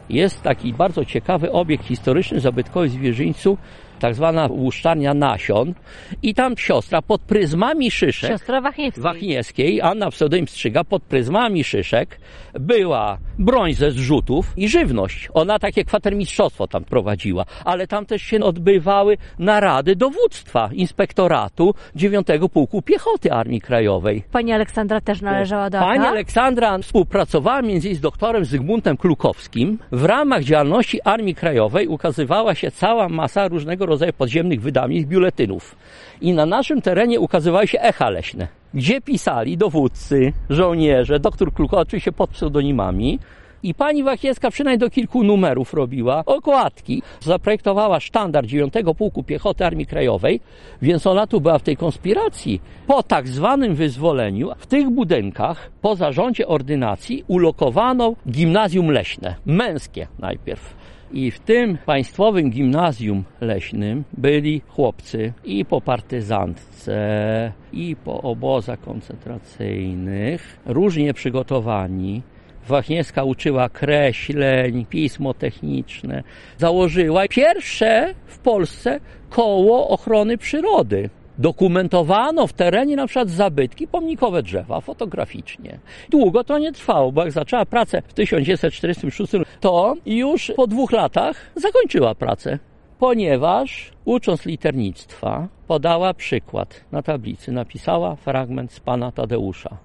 Jest 0.09 0.43
taki 0.43 0.73
bardzo 0.73 1.05
ciekawy 1.05 1.53
obiekt 1.53 1.85
historyczny 1.85 2.41
zabytkowy 2.41 2.89
w 2.89 2.93
Zwierzyńcu, 2.93 3.59
tak 4.05 4.15
zwana 4.15 4.47
łuszczarnia 4.51 5.15
nasion 5.15 5.75
i 6.23 6.35
tam 6.35 6.57
siostra 6.57 7.03
pod 7.03 7.21
pryzmami 7.21 7.91
szyszek 7.91 8.31
Siostra 8.31 8.61
Wachniewska. 8.61 9.03
Wachniewskiej, 9.03 9.81
Anna 9.81 10.11
pseudonim 10.11 10.49
Strzyga, 10.49 10.85
pod 10.85 11.03
pryzmami 11.03 11.65
szyszek 11.65 12.21
była 12.61 13.19
broń 13.39 13.75
ze 13.75 13.91
zrzutów 13.91 14.53
i 14.57 14.69
żywność. 14.69 15.29
Ona 15.35 15.59
takie 15.59 15.85
kwatermistrzostwo 15.85 16.67
tam 16.67 16.85
prowadziła, 16.85 17.45
ale 17.65 17.87
tam 17.87 18.07
też 18.07 18.23
się 18.23 18.41
odbywały 18.41 19.17
narady 19.39 19.97
dowództwa 19.97 20.71
inspektoratu 20.73 21.75
9 21.97 22.27
Pułku 22.53 22.83
Piechoty 22.83 23.33
Armii 23.33 23.61
Krajowej. 23.61 24.23
Pani 24.33 24.53
Aleksandra 24.53 25.01
też 25.01 25.21
należała 25.23 25.71
do 25.71 25.79
Pani? 25.79 26.07
Aleksandra 26.07 26.79
współpracowała 26.79 27.63
między 27.63 27.89
innymi 27.89 27.99
z 27.99 28.01
doktorem 28.01 28.45
Zygmuntem 28.45 28.97
Klukowskim. 28.97 29.79
W 29.93 30.05
ramach 30.05 30.45
działalności 30.45 31.03
Armii 31.05 31.35
Krajowej 31.35 31.89
ukazywała 31.89 32.55
się 32.55 32.71
cała 32.71 33.09
masa 33.09 33.49
różnego 33.49 33.87
rodzaju 33.87 33.94
podziemnych 34.17 34.61
wydawnictw 34.61 35.11
biuletynów. 35.11 35.77
I 36.21 36.33
na 36.33 36.47
naszym 36.47 36.83
terenie 36.83 37.21
ukazywały 37.21 37.67
się 37.67 37.81
echa 37.81 38.11
leśne, 38.11 38.49
gdzie 38.75 39.01
pisali 39.01 39.57
dowódcy, 39.57 40.33
żołnierze, 40.51 41.21
doktor 41.21 41.53
Klukowski 41.53 41.95
oczywiście 41.95 42.13
pod 42.13 42.31
pseudonimami. 42.31 43.19
I 43.63 43.75
pani 43.75 44.03
Wachiewska 44.03 44.51
przynajmniej 44.51 44.79
do 44.79 44.91
kilku 44.91 45.25
numerów 45.25 45.75
robiła 45.75 46.25
okładki. 46.27 47.03
Zaprojektowała 47.21 48.01
sztandar 48.01 48.47
9 48.47 48.75
Pułku 48.99 49.23
Piechoty 49.23 49.67
Armii 49.67 49.87
Krajowej, 49.87 50.41
więc 50.83 51.07
ona 51.07 51.27
tu 51.27 51.41
była 51.41 51.59
w 51.59 51.63
tej 51.63 51.77
konspiracji. 51.77 52.61
Po 52.87 53.03
tak 53.03 53.29
zwanym 53.29 53.75
wyzwoleniu 53.75 54.51
w 54.59 54.67
tych 54.67 54.91
budynkach 54.91 55.71
po 55.83 55.97
zarządzie 55.97 56.49
ordynacji 56.49 57.25
ulokowano 57.27 58.15
gimnazjum 58.31 58.91
leśne, 58.91 59.35
męskie 59.47 60.07
najpierw. 60.19 60.84
I 61.15 61.31
w 61.31 61.41
tym 61.41 61.79
państwowym 61.87 62.51
gimnazjum 62.51 63.25
leśnym 63.41 64.05
byli 64.13 64.63
chłopcy 64.69 65.33
i 65.45 65.65
po 65.65 65.81
partyzantce, 65.81 67.53
i 67.73 67.97
po 68.05 68.23
obozach 68.23 68.81
koncentracyjnych, 68.81 70.59
różnie 70.67 71.15
przygotowani. 71.15 72.23
Wachniewska 72.69 73.25
uczyła 73.25 73.69
kreśleń, 73.69 74.87
pismo 74.87 75.35
techniczne. 75.35 76.23
Założyła 76.59 77.29
pierwsze 77.29 78.15
w 78.27 78.39
Polsce 78.39 79.01
koło 79.31 79.89
ochrony 79.89 80.39
przyrody. 80.39 81.11
Dokumentowano 81.39 82.47
w 82.47 82.53
terenie 82.53 82.97
na 82.97 83.07
przykład 83.07 83.31
zabytki, 83.31 83.87
pomnikowe 83.87 84.43
drzewa 84.43 84.81
fotograficznie. 84.81 85.79
Długo 86.11 86.45
to 86.45 86.59
nie 86.59 86.73
trwało, 86.73 87.13
bo 87.13 87.23
jak 87.23 87.33
zaczęła 87.33 87.67
pracę 87.67 88.03
w 88.09 88.15
1946, 88.15 89.33
to 89.61 89.95
już 90.07 90.53
po 90.57 90.67
dwóch 90.67 90.93
latach 90.93 91.37
zakończyła 91.57 92.15
pracę. 92.15 92.59
ponieważ 92.99 93.93
ucząc 94.05 94.47
liternictwa 94.47 95.49
podała 95.67 96.15
przykład 96.15 96.85
na 96.93 97.03
tablicy, 97.03 97.53
napisała 97.53 98.17
fragment 98.17 98.73
z 98.73 98.81
pana 98.81 99.13
Tadeusza. 99.13 99.77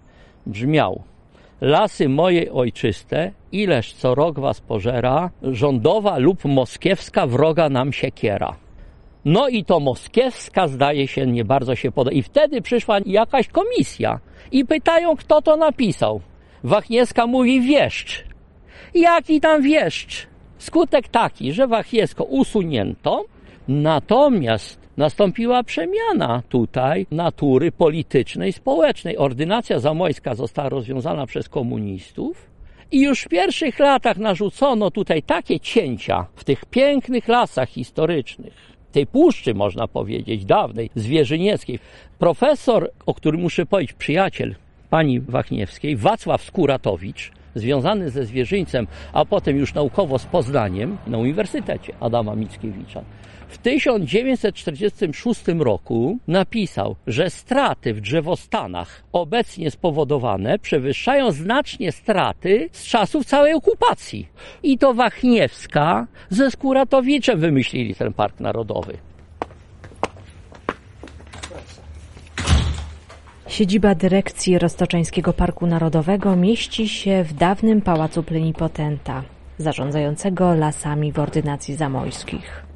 Brzmiał 0.46 1.04
Lasy 1.62 2.10
moje 2.10 2.54
ojczyste, 2.54 3.32
ileż 3.52 3.94
co 3.94 4.16
rok 4.16 4.40
was 4.40 4.62
pożera, 4.62 5.30
rządowa 5.44 6.18
lub 6.18 6.46
moskiewska 6.46 7.28
wroga 7.28 7.70
nam 7.70 7.94
siekiera. 7.94 8.56
No 9.30 9.50
i 9.50 9.66
to 9.66 9.80
moskiewska 9.80 10.68
zdaje 10.68 11.08
się 11.08 11.28
nie 11.28 11.46
bardzo 11.46 11.76
się 11.76 11.92
poda. 11.92 12.12
I 12.12 12.22
wtedy 12.24 12.62
przyszła 12.62 13.00
jakaś 13.06 13.48
komisja 13.48 14.20
i 14.52 14.66
pytają, 14.66 15.16
kto 15.18 15.42
to 15.42 15.58
napisał. 15.58 16.22
Wachniewska 16.64 17.28
mówi 17.28 17.62
wieszcz. 17.62 18.24
Jaki 18.94 19.42
tam 19.42 19.62
wieszcz? 19.62 20.28
Skutek 20.58 21.08
taki, 21.08 21.54
że 21.54 21.68
Wachniewsko 21.68 22.24
usunięto, 22.24 23.26
natomiast 23.68 24.80
nastąpiła 24.98 25.64
przemiana 25.64 26.44
tutaj 26.50 27.08
natury 27.12 27.72
politycznej, 27.72 28.54
społecznej. 28.54 29.18
Ordynacja 29.18 29.80
zamojska 29.80 30.36
została 30.36 30.70
rozwiązana 30.70 31.26
przez 31.26 31.50
komunistów 31.50 32.50
i 32.92 33.02
już 33.02 33.22
w 33.22 33.28
pierwszych 33.28 33.80
latach 33.80 34.18
narzucono 34.18 34.92
tutaj 34.92 35.24
takie 35.24 35.60
cięcia 35.60 36.26
w 36.36 36.44
tych 36.44 36.66
pięknych 36.66 37.28
lasach 37.28 37.70
historycznych, 37.70 38.79
tej 38.92 39.08
puszczy, 39.08 39.54
można 39.54 39.88
powiedzieć, 39.88 40.46
dawnej, 40.46 40.90
zwierzynieckiej. 40.96 41.80
Profesor, 42.20 42.92
o 43.06 43.14
którym 43.14 43.42
muszę 43.42 43.66
powiedzieć, 43.66 43.94
przyjaciel 43.94 44.56
pani 44.90 45.20
Wachniewskiej, 45.20 45.96
Wacław 45.96 46.44
Skuratowicz, 46.44 47.32
związany 47.56 48.10
ze 48.10 48.26
zwierzyńcem, 48.26 48.88
a 49.14 49.26
potem 49.26 49.58
już 49.58 49.74
naukowo 49.74 50.20
z 50.20 50.26
Poznaniem 50.26 50.98
na 51.08 51.18
Uniwersytecie 51.18 51.94
Adama 52.00 52.36
Mickiewicza, 52.36 53.02
w 53.50 53.58
1946 53.58 55.42
roku 55.60 56.18
napisał, 56.28 56.96
że 57.08 57.30
straty 57.30 57.94
w 57.94 58.02
drzewostanach 58.02 59.04
obecnie 59.12 59.72
spowodowane 59.72 60.60
przewyższają 60.60 61.32
znacznie 61.32 61.92
straty 61.92 62.70
z 62.72 62.86
czasów 62.86 63.26
całej 63.26 63.54
okupacji. 63.54 64.28
I 64.64 64.78
to 64.78 64.94
Wachniewska 64.94 66.08
ze 66.30 66.52
Skuratowiczem 66.52 67.40
wymyślili 67.40 67.96
ten 67.96 68.14
park 68.14 68.40
narodowy. 68.40 68.98
Siedziba 73.48 73.96
dyrekcji 73.96 74.60
Roztoczeńskiego 74.60 75.34
Parku 75.34 75.68
Narodowego 75.68 76.36
mieści 76.36 76.90
się 76.90 77.24
w 77.24 77.34
dawnym 77.34 77.82
pałacu 77.82 78.24
plenipotenta, 78.24 79.24
zarządzającego 79.58 80.54
lasami 80.54 81.12
w 81.12 81.20
ordynacji 81.20 81.76
zamojskich. 81.76 82.69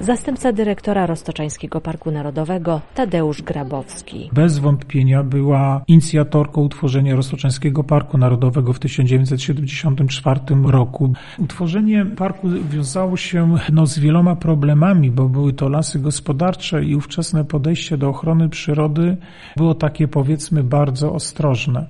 Zastępca 0.00 0.52
dyrektora 0.52 1.06
Roztoczańskiego 1.06 1.80
Parku 1.80 2.10
Narodowego 2.10 2.80
Tadeusz 2.94 3.42
Grabowski. 3.42 4.30
Bez 4.32 4.58
wątpienia 4.58 5.22
była 5.22 5.82
inicjatorką 5.86 6.60
utworzenia 6.60 7.16
Roztoczańskiego 7.16 7.84
Parku 7.84 8.18
Narodowego 8.18 8.72
w 8.72 8.78
1974 8.78 10.40
roku. 10.66 11.12
Utworzenie 11.38 12.06
parku 12.06 12.48
wiązało 12.70 13.16
się 13.16 13.54
no, 13.72 13.86
z 13.86 13.98
wieloma 13.98 14.36
problemami, 14.36 15.10
bo 15.10 15.28
były 15.28 15.52
to 15.52 15.68
lasy 15.68 15.98
gospodarcze 15.98 16.84
i 16.84 16.94
ówczesne 16.94 17.44
podejście 17.44 17.96
do 17.96 18.08
ochrony 18.08 18.48
przyrody 18.48 19.16
było 19.56 19.74
takie 19.74 20.08
powiedzmy 20.08 20.64
bardzo 20.64 21.12
ostrożne. 21.12 21.86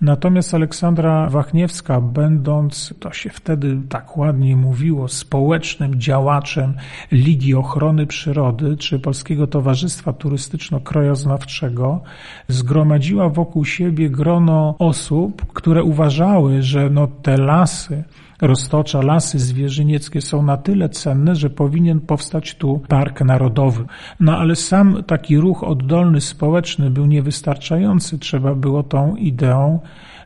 Natomiast 0.00 0.54
Aleksandra 0.54 1.28
Wachniewska, 1.30 2.00
będąc, 2.00 2.94
to 3.00 3.12
się 3.12 3.30
wtedy 3.30 3.80
tak 3.88 4.16
ładnie 4.16 4.56
mówiło, 4.56 5.08
społecznym 5.08 6.00
działaczem 6.00 6.74
Ligi 7.12 7.51
Ochrony 7.54 8.06
Przyrody 8.06 8.76
czy 8.76 8.98
Polskiego 8.98 9.46
Towarzystwa 9.46 10.12
Turystyczno-Krajoznawczego, 10.12 12.00
zgromadziła 12.48 13.28
wokół 13.28 13.64
siebie 13.64 14.10
grono 14.10 14.74
osób, 14.78 15.46
które 15.52 15.82
uważały, 15.82 16.62
że 16.62 16.90
no 16.90 17.06
te 17.06 17.36
lasy, 17.36 18.04
roztocza, 18.40 19.02
lasy 19.02 19.38
zwierzynieckie 19.38 20.20
są 20.20 20.42
na 20.42 20.56
tyle 20.56 20.88
cenne, 20.88 21.34
że 21.34 21.50
powinien 21.50 22.00
powstać 22.00 22.54
tu 22.54 22.82
park 22.88 23.20
narodowy. 23.20 23.84
No 24.20 24.38
ale 24.38 24.56
sam 24.56 25.02
taki 25.06 25.38
ruch 25.38 25.64
oddolny, 25.64 26.20
społeczny 26.20 26.90
był 26.90 27.06
niewystarczający. 27.06 28.18
Trzeba 28.18 28.54
było 28.54 28.82
tą 28.82 29.16
ideą 29.16 29.80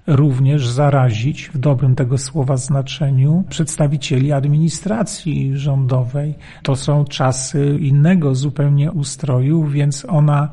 również 0.07 0.69
zarazić 0.69 1.51
w 1.55 1.59
dobrym 1.59 1.95
tego 1.95 2.19
słowa 2.19 2.57
znaczeniu 2.57 3.45
przedstawicieli 3.49 4.33
administracji 4.33 5.57
rządowej. 5.57 6.35
To 6.62 6.77
są 6.77 7.05
czasy 7.05 7.79
innego 7.81 8.35
zupełnie 8.35 8.92
ustroju, 8.92 9.64
więc 9.64 10.07
ona 10.09 10.49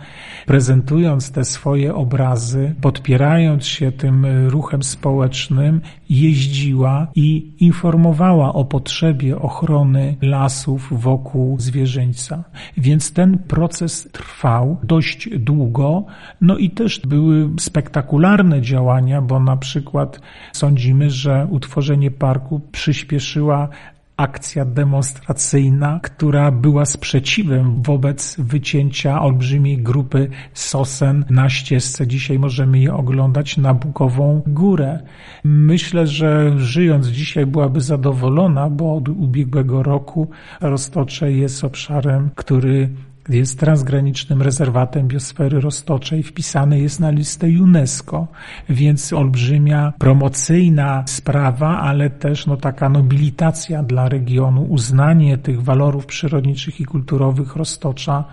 prezentując 0.46 1.32
te 1.32 1.46
swoje 1.46 1.96
obrazy, 1.96 2.76
podpierając 2.82 3.66
się 3.66 3.92
tym 3.92 4.26
ruchem 4.48 4.84
społecznym, 4.84 5.82
jeździła 6.10 7.08
i 7.16 7.56
informowała 7.60 8.54
o 8.54 8.66
potrzebie 8.66 9.40
ochrony 9.40 10.16
lasów 10.22 10.88
wokół 10.92 11.60
zwierzyńca. 11.60 12.44
Więc 12.78 13.14
ten 13.14 13.38
proces 13.38 14.10
trwał 14.12 14.78
dość 14.84 15.30
długo, 15.40 16.06
no 16.42 16.58
i 16.58 16.70
też 16.70 17.00
były 17.00 17.50
spektakularne 17.60 18.62
działania, 18.62 19.22
bo 19.22 19.43
na 19.44 19.58
przykład 19.58 20.20
sądzimy, 20.54 21.10
że 21.10 21.48
utworzenie 21.50 22.12
parku 22.12 22.62
przyspieszyła 22.72 23.70
akcja 24.18 24.66
demonstracyjna, 24.66 26.00
która 26.04 26.52
była 26.52 26.86
sprzeciwem 26.86 27.84
wobec 27.84 28.36
wycięcia 28.40 29.22
olbrzymiej 29.22 29.78
grupy 29.78 30.30
sosen 30.54 31.26
na 31.30 31.50
ścieżce. 31.50 32.08
Dzisiaj 32.08 32.40
możemy 32.40 32.80
je 32.80 32.94
oglądać 32.94 33.58
na 33.58 33.74
Bukową 33.74 34.42
Górę. 34.48 35.00
Myślę, 35.44 36.08
że 36.08 36.60
żyjąc 36.60 37.08
dzisiaj 37.08 37.46
byłaby 37.46 37.82
zadowolona, 37.82 38.70
bo 38.70 38.96
od 38.96 39.10
ubiegłego 39.10 39.84
roku 39.84 40.30
Roztocze 40.62 41.32
jest 41.32 41.64
obszarem, 41.64 42.30
który 42.36 42.90
jest 43.30 43.60
transgranicznym 43.60 44.42
rezerwatem 44.42 45.08
biosfery 45.08 45.62
roztoczej, 45.62 46.24
wpisany 46.24 46.80
jest 46.80 47.00
na 47.00 47.12
listę 47.12 47.48
UNESCO, 47.48 48.28
więc 48.70 49.14
olbrzymia 49.14 49.94
promocyjna 49.98 51.04
sprawa, 51.08 51.80
ale 51.80 52.10
też 52.10 52.48
no, 52.48 52.58
taka 52.58 52.90
nobilitacja 52.90 53.84
dla 53.84 54.10
regionu, 54.10 54.64
uznanie 54.64 55.38
tych 55.38 55.64
walorów 55.64 56.06
przyrodniczych 56.06 56.80
i 56.80 56.86
kulturowych 56.86 57.56
roztocza 57.56 58.24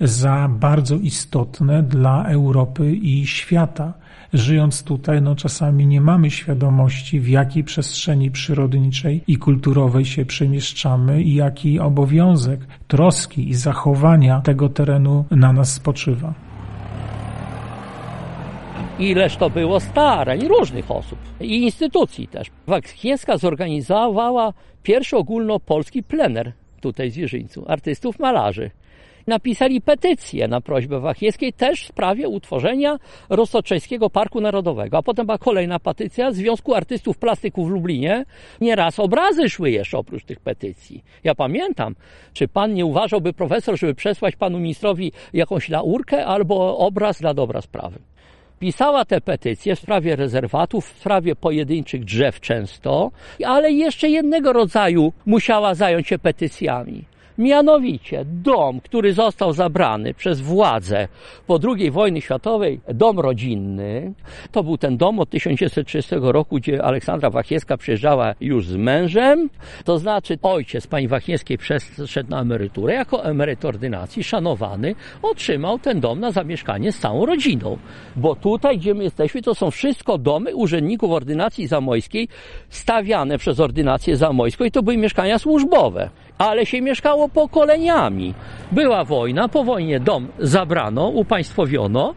za 0.00 0.48
bardzo 0.48 0.96
istotne 0.96 1.82
dla 1.82 2.24
Europy 2.24 2.92
i 2.92 3.26
świata 3.26 3.99
żyjąc 4.32 4.82
tutaj, 4.82 5.22
no 5.22 5.36
czasami 5.36 5.86
nie 5.86 6.00
mamy 6.00 6.30
świadomości, 6.30 7.20
w 7.20 7.28
jakiej 7.28 7.64
przestrzeni 7.64 8.30
przyrodniczej 8.30 9.22
i 9.26 9.36
kulturowej 9.36 10.04
się 10.04 10.24
przemieszczamy 10.24 11.22
i 11.22 11.34
jaki 11.34 11.80
obowiązek 11.80 12.60
troski 12.88 13.48
i 13.48 13.54
zachowania 13.54 14.40
tego 14.40 14.68
terenu 14.68 15.24
na 15.30 15.52
nas 15.52 15.72
spoczywa. 15.72 16.34
Ileż 18.98 19.36
to 19.36 19.50
było 19.50 19.80
starań 19.80 20.48
różnych 20.48 20.90
osób 20.90 21.18
i 21.40 21.62
instytucji 21.62 22.28
też. 22.28 22.48
Wachniewska 22.66 23.38
zorganizowała 23.38 24.52
pierwszy 24.82 25.16
ogólnopolski 25.16 26.02
plener 26.02 26.52
tutaj 26.80 27.10
w 27.10 27.14
Zwierzyńcu, 27.14 27.64
artystów 27.68 28.18
malarzy 28.18 28.70
napisali 29.30 29.80
petycję 29.80 30.48
na 30.48 30.60
prośbę 30.60 31.00
Wachiewskiej 31.00 31.52
też 31.52 31.84
w 31.84 31.88
sprawie 31.88 32.28
utworzenia 32.28 32.98
Rostoczeńskiego 33.28 34.10
Parku 34.10 34.40
Narodowego. 34.40 34.98
A 34.98 35.02
potem 35.02 35.26
była 35.26 35.38
kolejna 35.38 35.78
petycja 35.78 36.32
Związku 36.32 36.74
Artystów 36.74 37.18
Plastyków 37.18 37.68
w 37.68 37.70
Lublinie. 37.70 38.24
Nieraz 38.60 38.98
obrazy 38.98 39.50
szły 39.50 39.70
jeszcze 39.70 39.98
oprócz 39.98 40.24
tych 40.24 40.40
petycji. 40.40 41.04
Ja 41.24 41.34
pamiętam, 41.34 41.94
czy 42.32 42.48
pan 42.48 42.74
nie 42.74 42.86
uważałby 42.86 43.32
profesor, 43.32 43.78
żeby 43.78 43.94
przesłać 43.94 44.36
panu 44.36 44.58
ministrowi 44.58 45.12
jakąś 45.32 45.68
laurkę 45.68 46.26
albo 46.26 46.78
obraz 46.78 47.20
dla 47.20 47.34
dobra 47.34 47.60
sprawy? 47.60 47.98
pisała 48.60 49.04
te 49.04 49.20
petycje 49.20 49.76
w 49.76 49.80
sprawie 49.80 50.16
rezerwatów, 50.16 50.92
w 50.92 50.98
sprawie 50.98 51.36
pojedynczych 51.36 52.04
drzew 52.04 52.40
często, 52.40 53.10
ale 53.46 53.72
jeszcze 53.72 54.08
jednego 54.08 54.52
rodzaju 54.52 55.12
musiała 55.26 55.74
zająć 55.74 56.08
się 56.08 56.18
petycjami. 56.18 57.04
Mianowicie 57.40 58.24
dom, 58.24 58.80
który 58.80 59.12
został 59.12 59.52
zabrany 59.52 60.14
przez 60.14 60.40
władze 60.40 61.08
po 61.46 61.58
II 61.76 61.90
wojnie 61.90 62.20
światowej, 62.20 62.80
dom 62.94 63.20
rodzinny, 63.20 64.12
to 64.52 64.62
był 64.62 64.78
ten 64.78 64.96
dom 64.96 65.20
od 65.20 65.30
1930 65.30 66.14
roku, 66.20 66.56
gdzie 66.56 66.84
Aleksandra 66.84 67.30
Wachiewska 67.30 67.76
przyjeżdżała 67.76 68.34
już 68.40 68.66
z 68.66 68.76
mężem, 68.76 69.50
to 69.84 69.98
znaczy 69.98 70.38
ojciec 70.42 70.86
pani 70.86 71.08
Wachiewskiej 71.08 71.58
przeszedł 71.58 72.30
na 72.30 72.40
emeryturę, 72.40 72.94
jako 72.94 73.24
emeryt 73.24 73.64
ordynacji, 73.64 74.24
szanowany, 74.24 74.94
otrzymał 75.22 75.78
ten 75.78 76.00
dom 76.00 76.20
na 76.20 76.30
zamieszkanie 76.30 76.92
z 76.92 76.98
całą 76.98 77.26
rodziną. 77.26 77.78
Bo 78.16 78.34
tutaj, 78.34 78.78
gdzie 78.78 78.94
my 78.94 79.04
jesteśmy, 79.04 79.42
to 79.42 79.54
są 79.54 79.70
wszystko 79.70 80.18
domy 80.18 80.56
urzędników 80.56 81.10
ordynacji 81.10 81.66
zamojskiej, 81.66 82.28
stawiane 82.68 83.38
przez 83.38 83.60
ordynację 83.60 84.16
zamojską 84.16 84.64
i 84.64 84.70
to 84.70 84.82
były 84.82 84.96
mieszkania 84.96 85.38
służbowe. 85.38 86.10
Ale 86.38 86.66
się 86.66 86.82
mieszkało 86.82 87.29
pokoleniami. 87.34 88.34
Była 88.72 89.04
wojna, 89.04 89.48
po 89.48 89.64
wojnie 89.64 90.00
dom 90.00 90.28
zabrano, 90.38 91.08
upaństwowiono 91.08 92.14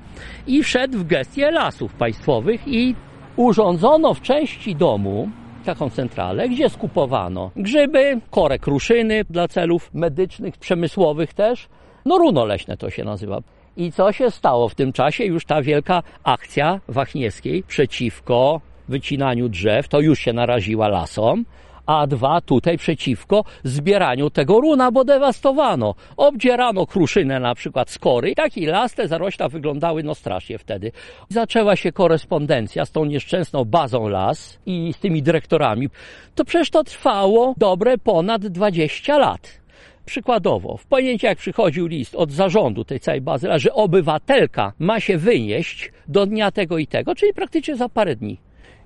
i 0.48 0.64
wszedł 0.64 0.98
w 0.98 1.08
gestię 1.08 1.52
lasów 1.52 1.94
państwowych 1.94 2.68
i 2.68 2.96
urządzono 3.36 4.14
w 4.14 4.22
części 4.22 4.76
domu 4.76 5.30
taką 5.66 5.90
centralę, 5.90 6.50
gdzie 6.50 6.70
skupowano 6.70 7.52
grzyby, 7.56 8.20
korę 8.30 8.60
kruszyny 8.60 9.26
dla 9.30 9.48
celów 9.48 9.94
medycznych, 9.94 10.58
przemysłowych 10.58 11.34
też. 11.34 11.68
No 12.06 12.18
runo 12.18 12.46
leśne 12.46 12.78
to 12.78 12.90
się 12.90 13.04
nazywa. 13.04 13.40
I 13.78 13.92
co 13.92 14.12
się 14.12 14.32
stało 14.32 14.70
w 14.70 14.76
tym 14.76 14.94
czasie? 14.94 15.24
Już 15.26 15.46
ta 15.46 15.62
wielka 15.62 16.04
akcja 16.24 16.80
Wachniewskiej 16.88 17.64
przeciwko 17.64 18.62
wycinaniu 18.88 19.50
drzew, 19.50 19.88
to 19.88 20.00
już 20.00 20.20
się 20.20 20.34
naraziła 20.34 20.88
lasom, 20.88 21.46
a 21.86 22.08
dwa 22.08 22.42
tutaj 22.42 22.78
przeciwko 22.78 23.44
zbieraniu 23.64 24.30
tego 24.30 24.60
runa, 24.60 24.92
bo 24.92 25.04
dewastowano. 25.04 25.96
Obdzierano 26.18 26.88
kruszynę 26.88 27.40
na 27.40 27.56
przykład 27.56 27.90
z 27.90 28.00
kory 28.00 28.36
taki 28.36 28.66
las, 28.66 28.94
te 28.94 29.08
zarośla 29.08 29.50
wyglądały 29.50 30.04
no 30.04 30.16
strasznie 30.16 30.58
wtedy. 30.58 30.92
Zaczęła 31.30 31.76
się 31.76 31.92
korespondencja 31.92 32.86
z 32.86 32.92
tą 32.92 33.06
nieszczęsną 33.06 33.66
bazą 33.66 34.08
las 34.08 34.60
i 34.66 34.94
z 34.94 35.00
tymi 35.00 35.24
dyrektorami. 35.24 35.90
To 36.36 36.46
przecież 36.46 36.70
to 36.70 36.84
trwało 36.84 37.54
dobre 37.58 37.98
ponad 37.98 38.48
20 38.48 39.18
lat. 39.18 39.64
Przykładowo, 40.06 40.78
w 40.78 40.86
poniedziałek 40.86 41.38
przychodził 41.38 41.88
list 41.88 42.16
od 42.16 42.32
zarządu 42.32 42.86
tej 42.86 43.00
całej 43.00 43.22
bazy, 43.22 43.48
że 43.56 43.74
obywatelka 43.74 44.74
ma 44.80 45.00
się 45.00 45.18
wynieść 45.18 45.92
do 46.08 46.26
dnia 46.26 46.52
tego 46.52 46.78
i 46.78 46.88
tego, 46.88 47.16
czyli 47.16 47.34
praktycznie 47.34 47.76
za 47.76 47.90
parę 47.90 48.16
dni 48.16 48.38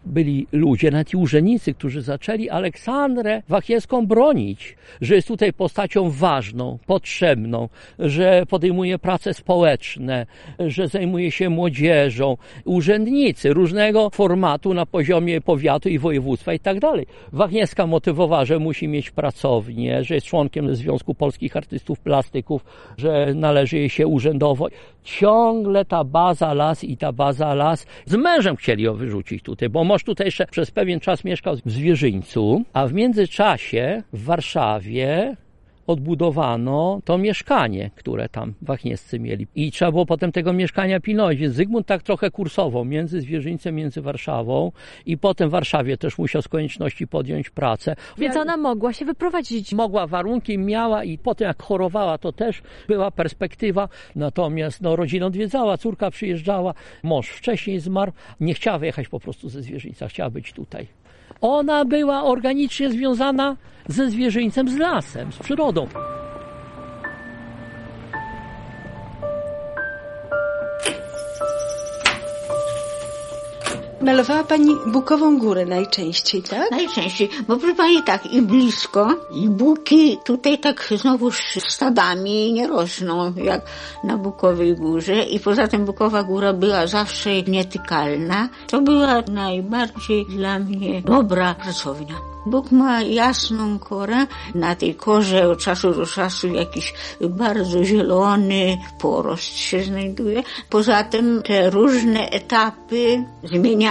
byli 0.07 0.47
ludzie, 0.51 0.91
nawet 0.91 1.13
i 1.13 1.17
urzędnicy, 1.17 1.73
którzy 1.73 2.01
zaczęli 2.01 2.49
Aleksandrę 2.49 3.41
Wachiewską 3.49 4.07
bronić, 4.07 4.75
że 5.01 5.15
jest 5.15 5.27
tutaj 5.27 5.53
postacią 5.53 6.09
ważną, 6.09 6.79
potrzebną, 6.85 7.69
że 7.99 8.43
podejmuje 8.49 8.99
prace 8.99 9.33
społeczne, 9.33 10.25
że 10.59 10.87
zajmuje 10.87 11.31
się 11.31 11.49
młodzieżą. 11.49 12.37
Urzędnicy 12.65 13.53
różnego 13.53 14.09
formatu 14.09 14.73
na 14.73 14.85
poziomie 14.85 15.41
powiatu 15.41 15.89
i 15.89 15.99
województwa 15.99 16.53
i 16.53 16.59
tak 16.59 16.79
dalej. 16.79 17.05
Wachniewska 17.33 17.87
motywowała, 17.87 18.45
że 18.45 18.59
musi 18.59 18.87
mieć 18.87 19.11
pracownię, 19.11 20.03
że 20.03 20.15
jest 20.15 20.27
członkiem 20.27 20.75
Związku 20.75 21.15
Polskich 21.15 21.57
Artystów 21.57 21.99
Plastyków, 21.99 22.65
że 22.97 23.33
należy 23.35 23.77
jej 23.77 23.89
się 23.89 24.07
urzędowo. 24.07 24.67
Ciągle 25.03 25.85
ta 25.85 26.03
baza 26.03 26.53
las 26.53 26.83
i 26.83 26.97
ta 26.97 27.11
baza 27.11 27.53
las. 27.53 27.85
Z 28.05 28.15
mężem 28.15 28.55
chcieli 28.55 28.83
ją 28.83 28.93
wyrzucić 28.93 29.43
tutaj, 29.43 29.69
bo 29.69 29.83
mąż 29.97 30.03
tutaj 30.03 30.27
jeszcze 30.27 30.45
przez 30.45 30.71
pewien 30.71 30.99
czas 30.99 31.23
mieszkał 31.23 31.55
w 31.65 31.71
Zwierzyńcu, 31.71 32.63
a 32.73 32.87
w 32.87 32.93
międzyczasie 32.93 34.03
w 34.13 34.23
Warszawie 34.23 35.35
odbudowano 35.87 37.01
to 37.05 37.17
mieszkanie, 37.17 37.91
które 37.95 38.29
tam 38.29 38.53
wachniescy 38.61 39.19
mieli. 39.19 39.47
I 39.55 39.71
trzeba 39.71 39.91
było 39.91 40.05
potem 40.05 40.31
tego 40.31 40.53
mieszkania 40.53 40.99
pilnować, 40.99 41.37
więc 41.37 41.55
Zygmunt 41.55 41.87
tak 41.87 42.03
trochę 42.03 42.31
kursował 42.31 42.85
między 42.85 43.21
Zwierzyńcem, 43.21 43.75
między 43.75 44.01
Warszawą 44.01 44.71
i 45.05 45.17
potem 45.17 45.49
w 45.49 45.51
Warszawie 45.51 45.97
też 45.97 46.17
musiał 46.17 46.41
z 46.41 46.47
konieczności 46.47 47.07
podjąć 47.07 47.49
pracę. 47.49 47.95
Więc 48.17 48.35
ona 48.37 48.57
mogła 48.57 48.93
się 48.93 49.05
wyprowadzić. 49.05 49.73
Mogła, 49.73 50.07
warunki 50.07 50.57
miała 50.57 51.03
i 51.03 51.17
potem 51.17 51.47
jak 51.47 51.63
chorowała, 51.63 52.17
to 52.17 52.31
też 52.31 52.61
była 52.87 53.11
perspektywa. 53.11 53.89
Natomiast 54.15 54.81
no, 54.81 54.95
rodzina 54.95 55.25
odwiedzała, 55.25 55.77
córka 55.77 56.11
przyjeżdżała, 56.11 56.73
mąż 57.03 57.29
wcześniej 57.29 57.79
zmarł, 57.79 58.11
nie 58.39 58.53
chciała 58.53 58.77
wyjechać 58.77 59.07
po 59.07 59.19
prostu 59.19 59.49
ze 59.49 59.61
Zwierzyńca, 59.61 60.07
chciała 60.07 60.29
być 60.29 60.53
tutaj. 60.53 60.87
Ona 61.41 61.85
była 61.85 62.23
organicznie 62.23 62.89
związana 62.89 63.55
ze 63.87 64.09
zwierzyńcem, 64.09 64.69
z 64.69 64.77
lasem, 64.77 65.31
z 65.31 65.37
przyrodą. 65.37 65.87
Malowała 74.07 74.43
Pani 74.43 74.75
Bukową 74.85 75.39
Górę 75.39 75.65
najczęściej, 75.65 76.43
tak? 76.43 76.71
Najczęściej, 76.71 77.29
bo 77.47 77.57
proszę 77.57 77.75
Pani 77.75 78.03
tak, 78.03 78.25
i 78.33 78.41
blisko, 78.41 79.15
i 79.31 79.49
buki 79.49 80.17
tutaj 80.25 80.59
tak 80.59 80.93
znowu 80.95 81.31
stadami 81.69 82.53
nie 82.53 82.67
rosną, 82.67 83.33
jak 83.35 83.61
na 84.03 84.17
Bukowej 84.17 84.75
Górze. 84.75 85.23
I 85.23 85.39
poza 85.39 85.67
tym 85.67 85.85
Bukowa 85.85 86.23
Góra 86.23 86.53
była 86.53 86.87
zawsze 86.87 87.41
nietykalna. 87.43 88.49
To 88.67 88.81
była 88.81 89.21
najbardziej 89.21 90.25
dla 90.25 90.59
mnie 90.59 91.01
dobra 91.01 91.55
pracownia. 91.55 92.15
Bóg 92.47 92.71
ma 92.71 93.01
jasną 93.01 93.79
korę. 93.79 94.27
Na 94.55 94.75
tej 94.75 94.95
korze 94.95 95.49
od 95.49 95.59
czasu 95.59 95.93
do 95.93 96.05
czasu 96.05 96.47
jakiś 96.47 96.93
bardzo 97.21 97.83
zielony 97.83 98.77
porost 98.99 99.57
się 99.57 99.83
znajduje. 99.83 100.43
Poza 100.69 101.03
tym 101.03 101.41
te 101.43 101.69
różne 101.69 102.29
etapy 102.29 103.23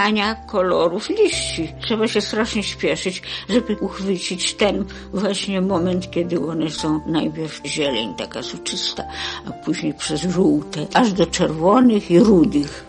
zmieniania 0.07 0.35
kolorów 0.35 1.09
liści. 1.09 1.67
Trzeba 1.81 2.07
się 2.07 2.21
strasznie 2.21 2.63
śpieszyć, 2.63 3.21
żeby 3.49 3.75
uchwycić 3.75 4.53
ten 4.53 4.85
właśnie 5.13 5.61
moment, 5.61 6.11
kiedy 6.11 6.39
one 6.39 6.69
są 6.69 7.01
najpierw 7.07 7.61
zieleń 7.65 8.13
taka 8.17 8.43
soczysta, 8.43 9.03
a 9.47 9.51
później 9.51 9.93
przez 9.93 10.21
żółte, 10.21 10.87
aż 10.93 11.13
do 11.13 11.25
czerwonych 11.25 12.11
i 12.11 12.19
rudych 12.19 12.85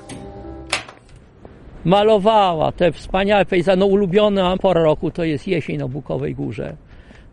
malowała 1.85 2.73
te 2.73 2.93
wspaniałe 2.93 3.45
pejzaże. 3.45 3.77
No 3.77 3.87
ulubiona 3.87 4.57
pora 4.57 4.83
roku 4.83 5.11
to 5.11 5.25
jest 5.25 5.49
jesień 5.49 5.77
na 5.77 5.89
Bukowej 5.89 6.35
Górze. 6.35 6.77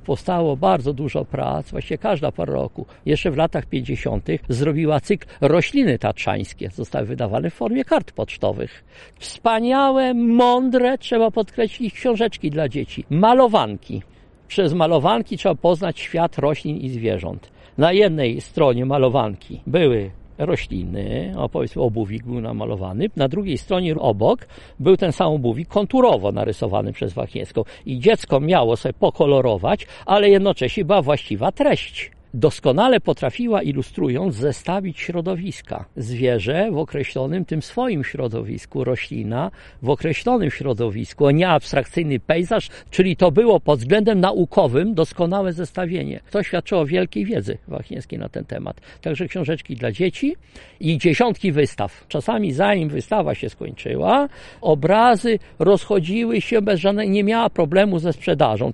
Powstało 0.06 0.58
bardzo 0.58 0.94
dużo 0.94 1.26
prac, 1.26 1.72
właściwie 1.72 1.98
każda 1.98 2.32
pora 2.32 2.54
roku. 2.54 2.86
Jeszcze 3.06 3.32
w 3.32 3.38
latach 3.38 3.66
50. 3.66 4.28
zrobiła 4.50 5.00
cykl 5.00 5.28
rośliny 5.42 6.00
tatrzańskie. 6.00 6.70
Zostały 6.70 7.06
wydawane 7.06 7.50
w 7.50 7.54
formie 7.54 7.86
kart 7.86 8.12
pocztowych. 8.12 8.84
Wspaniałe, 9.20 10.14
mądre, 10.14 10.98
trzeba 10.98 11.32
podkreślić, 11.32 11.94
książeczki 11.94 12.50
dla 12.50 12.70
dzieci. 12.70 13.06
Malowanki. 13.10 14.02
Przez 14.48 14.74
malowanki 14.74 15.38
trzeba 15.38 15.56
poznać 15.56 16.00
świat 16.00 16.38
roślin 16.38 16.78
i 16.78 16.90
zwierząt. 16.90 17.50
Na 17.78 17.92
jednej 17.92 18.42
stronie 18.42 18.86
malowanki 18.86 19.62
były 19.68 20.12
rośliny, 20.38 21.34
o 21.38 21.50
powiedzmy 21.50 21.82
obuwik 21.82 22.24
był 22.24 22.42
namalowany, 22.42 23.10
na 23.16 23.28
drugiej 23.28 23.58
stronie 23.58 23.96
obok 23.96 24.48
był 24.80 24.98
ten 24.98 25.12
sam 25.12 25.28
obuwik 25.28 25.68
konturowo 25.68 26.32
narysowany 26.32 26.94
przez 26.94 27.14
Wachniewską 27.14 27.64
i 27.86 28.00
dziecko 28.00 28.40
miało 28.40 28.78
sobie 28.78 28.94
pokolorować, 28.94 29.88
ale 30.06 30.30
jednocześnie 30.30 30.86
była 30.86 31.02
właściwa 31.02 31.52
treść 31.52 32.12
doskonale 32.36 33.00
potrafiła 33.00 33.62
ilustrując 33.62 34.36
zestawić 34.36 35.00
środowiska. 35.00 35.86
Zwierzę 35.98 36.72
w 36.72 36.78
określonym 36.78 37.46
tym 37.46 37.62
swoim 37.62 38.04
środowisku, 38.04 38.84
roślina 38.84 39.52
w 39.82 39.90
określonym 39.90 40.52
środowisku, 40.52 41.28
a 41.28 41.32
nie 41.32 41.50
abstrakcyjny 41.50 42.20
pejzaż, 42.20 42.70
czyli 42.92 43.16
to 43.16 43.32
było 43.32 43.60
pod 43.60 43.80
względem 43.80 44.20
naukowym 44.20 44.94
doskonałe 44.94 45.54
zestawienie. 45.54 46.20
To 46.32 46.44
świadczyło 46.44 46.82
o 46.82 46.86
wielkiej 46.86 47.26
wiedzy 47.26 47.58
Wachniewskiej 47.68 48.20
na 48.20 48.30
ten 48.30 48.46
temat. 48.46 48.82
Także 49.02 49.28
książeczki 49.28 49.76
dla 49.76 49.92
dzieci 49.92 50.36
i 50.80 50.98
dziesiątki 50.98 51.52
wystaw. 51.52 52.06
Czasami 52.08 52.54
zanim 52.54 52.90
wystawa 52.90 53.36
się 53.36 53.50
skończyła, 53.50 54.30
obrazy 54.62 55.40
rozchodziły 55.60 56.42
się 56.42 56.62
bez 56.62 56.80
żadnej, 56.80 57.10
nie 57.10 57.24
miała 57.24 57.50
problemu 57.50 58.00
ze 58.00 58.14
sprzedażą. 58.14 58.72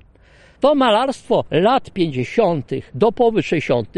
To 0.61 0.75
malarstwo 0.75 1.43
lat 1.51 1.91
50. 1.91 2.71
do 2.93 3.11
połowy 3.11 3.43
60. 3.43 3.89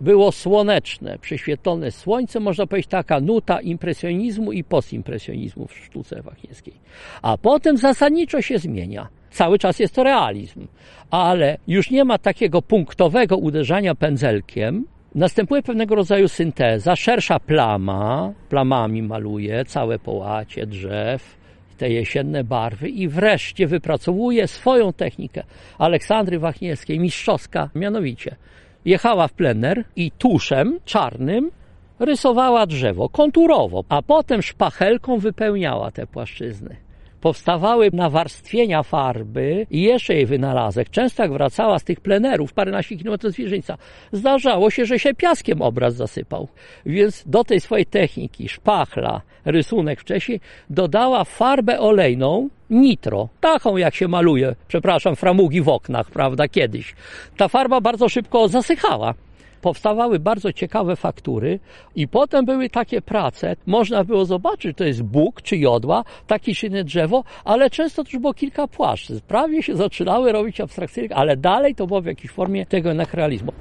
było 0.00 0.32
słoneczne, 0.32 1.18
prześwietlone 1.18 1.90
słońce, 1.90 2.40
można 2.40 2.66
powiedzieć 2.66 2.90
taka 2.90 3.20
nuta 3.20 3.60
impresjonizmu 3.60 4.52
i 4.52 4.64
postimpresjonizmu 4.64 5.66
w 5.66 5.76
sztuce 5.76 6.22
wachniewskiej. 6.22 6.74
A 7.22 7.38
potem 7.38 7.76
zasadniczo 7.76 8.42
się 8.42 8.58
zmienia. 8.58 9.08
Cały 9.30 9.58
czas 9.58 9.78
jest 9.78 9.94
to 9.94 10.02
realizm, 10.02 10.66
ale 11.10 11.58
już 11.66 11.90
nie 11.90 12.04
ma 12.04 12.18
takiego 12.18 12.62
punktowego 12.62 13.36
uderzania 13.36 13.94
pędzelkiem, 13.94 14.84
Następuje 15.14 15.62
pewnego 15.62 15.94
rodzaju 15.94 16.28
synteza, 16.28 16.96
szersza 16.96 17.40
plama, 17.40 18.32
plamami 18.48 19.02
maluje 19.02 19.64
całe 19.64 19.98
połacie 19.98 20.66
drzew, 20.66 21.36
te 21.82 21.90
jesienne 21.90 22.44
barwy 22.44 22.88
i 22.88 23.08
wreszcie 23.08 23.66
wypracowuje 23.66 24.48
swoją 24.48 24.92
technikę 24.92 25.42
Aleksandry 25.78 26.38
Wachniewskiej, 26.38 27.00
mistrzowska 27.00 27.70
mianowicie. 27.74 28.36
Jechała 28.84 29.28
w 29.28 29.32
plener 29.32 29.84
i 29.96 30.10
tuszem 30.10 30.80
czarnym 30.84 31.50
rysowała 31.98 32.66
drzewo 32.66 33.08
konturowo, 33.08 33.84
a 33.88 34.02
potem 34.02 34.42
szpachelką 34.42 35.18
wypełniała 35.18 35.90
te 35.90 36.06
płaszczyzny. 36.06 36.76
Powstawały 37.22 37.90
nawarstwienia 37.92 38.82
farby 38.82 39.66
i 39.70 39.82
jeszcze 39.82 40.14
jej 40.14 40.26
wynalazek. 40.26 40.90
Często 40.90 41.22
jak 41.22 41.32
wracała 41.32 41.78
z 41.78 41.84
tych 41.84 42.00
plenerów, 42.00 42.52
paręnaście 42.52 42.96
kilometrów 42.96 43.32
zwierzyńca, 43.32 43.78
zdarzało 44.12 44.70
się, 44.70 44.84
że 44.84 44.98
się 44.98 45.14
piaskiem 45.14 45.62
obraz 45.62 45.94
zasypał. 45.94 46.48
Więc 46.86 47.22
do 47.26 47.44
tej 47.44 47.60
swojej 47.60 47.86
techniki, 47.86 48.48
szpachla, 48.48 49.20
rysunek 49.44 50.00
wcześniej, 50.00 50.40
dodała 50.70 51.24
farbę 51.24 51.80
olejną, 51.80 52.48
nitro, 52.70 53.28
taką 53.40 53.76
jak 53.76 53.94
się 53.94 54.08
maluje, 54.08 54.54
przepraszam, 54.68 55.16
framugi 55.16 55.60
w 55.60 55.68
oknach, 55.68 56.10
prawda, 56.10 56.48
kiedyś. 56.48 56.94
Ta 57.36 57.48
farba 57.48 57.80
bardzo 57.80 58.08
szybko 58.08 58.48
zasychała 58.48 59.14
powstawały 59.62 60.18
bardzo 60.18 60.52
ciekawe 60.52 60.96
faktury 60.96 61.58
i 61.94 62.08
potem 62.08 62.44
były 62.44 62.70
takie 62.70 63.02
prace. 63.02 63.56
Można 63.66 64.04
było 64.04 64.24
zobaczyć, 64.24 64.76
to 64.76 64.84
jest 64.84 65.02
bóg 65.02 65.42
czy 65.42 65.56
jodła, 65.56 66.04
takie 66.26 66.54
czy 66.54 66.66
inne 66.66 66.84
drzewo, 66.84 67.24
ale 67.44 67.70
często 67.70 68.04
to 68.04 68.10
już 68.12 68.20
było 68.20 68.34
kilka 68.34 68.68
płaszcz. 68.68 69.12
Prawie 69.28 69.62
się 69.62 69.76
zaczynały 69.76 70.32
robić 70.32 70.60
abstrakcyjne, 70.60 71.16
ale 71.16 71.36
dalej 71.36 71.74
to 71.74 71.86
było 71.86 72.00
w 72.00 72.06
jakiejś 72.06 72.32
formie 72.32 72.66
tego 72.66 72.90
anachrealizmu. 72.90 73.52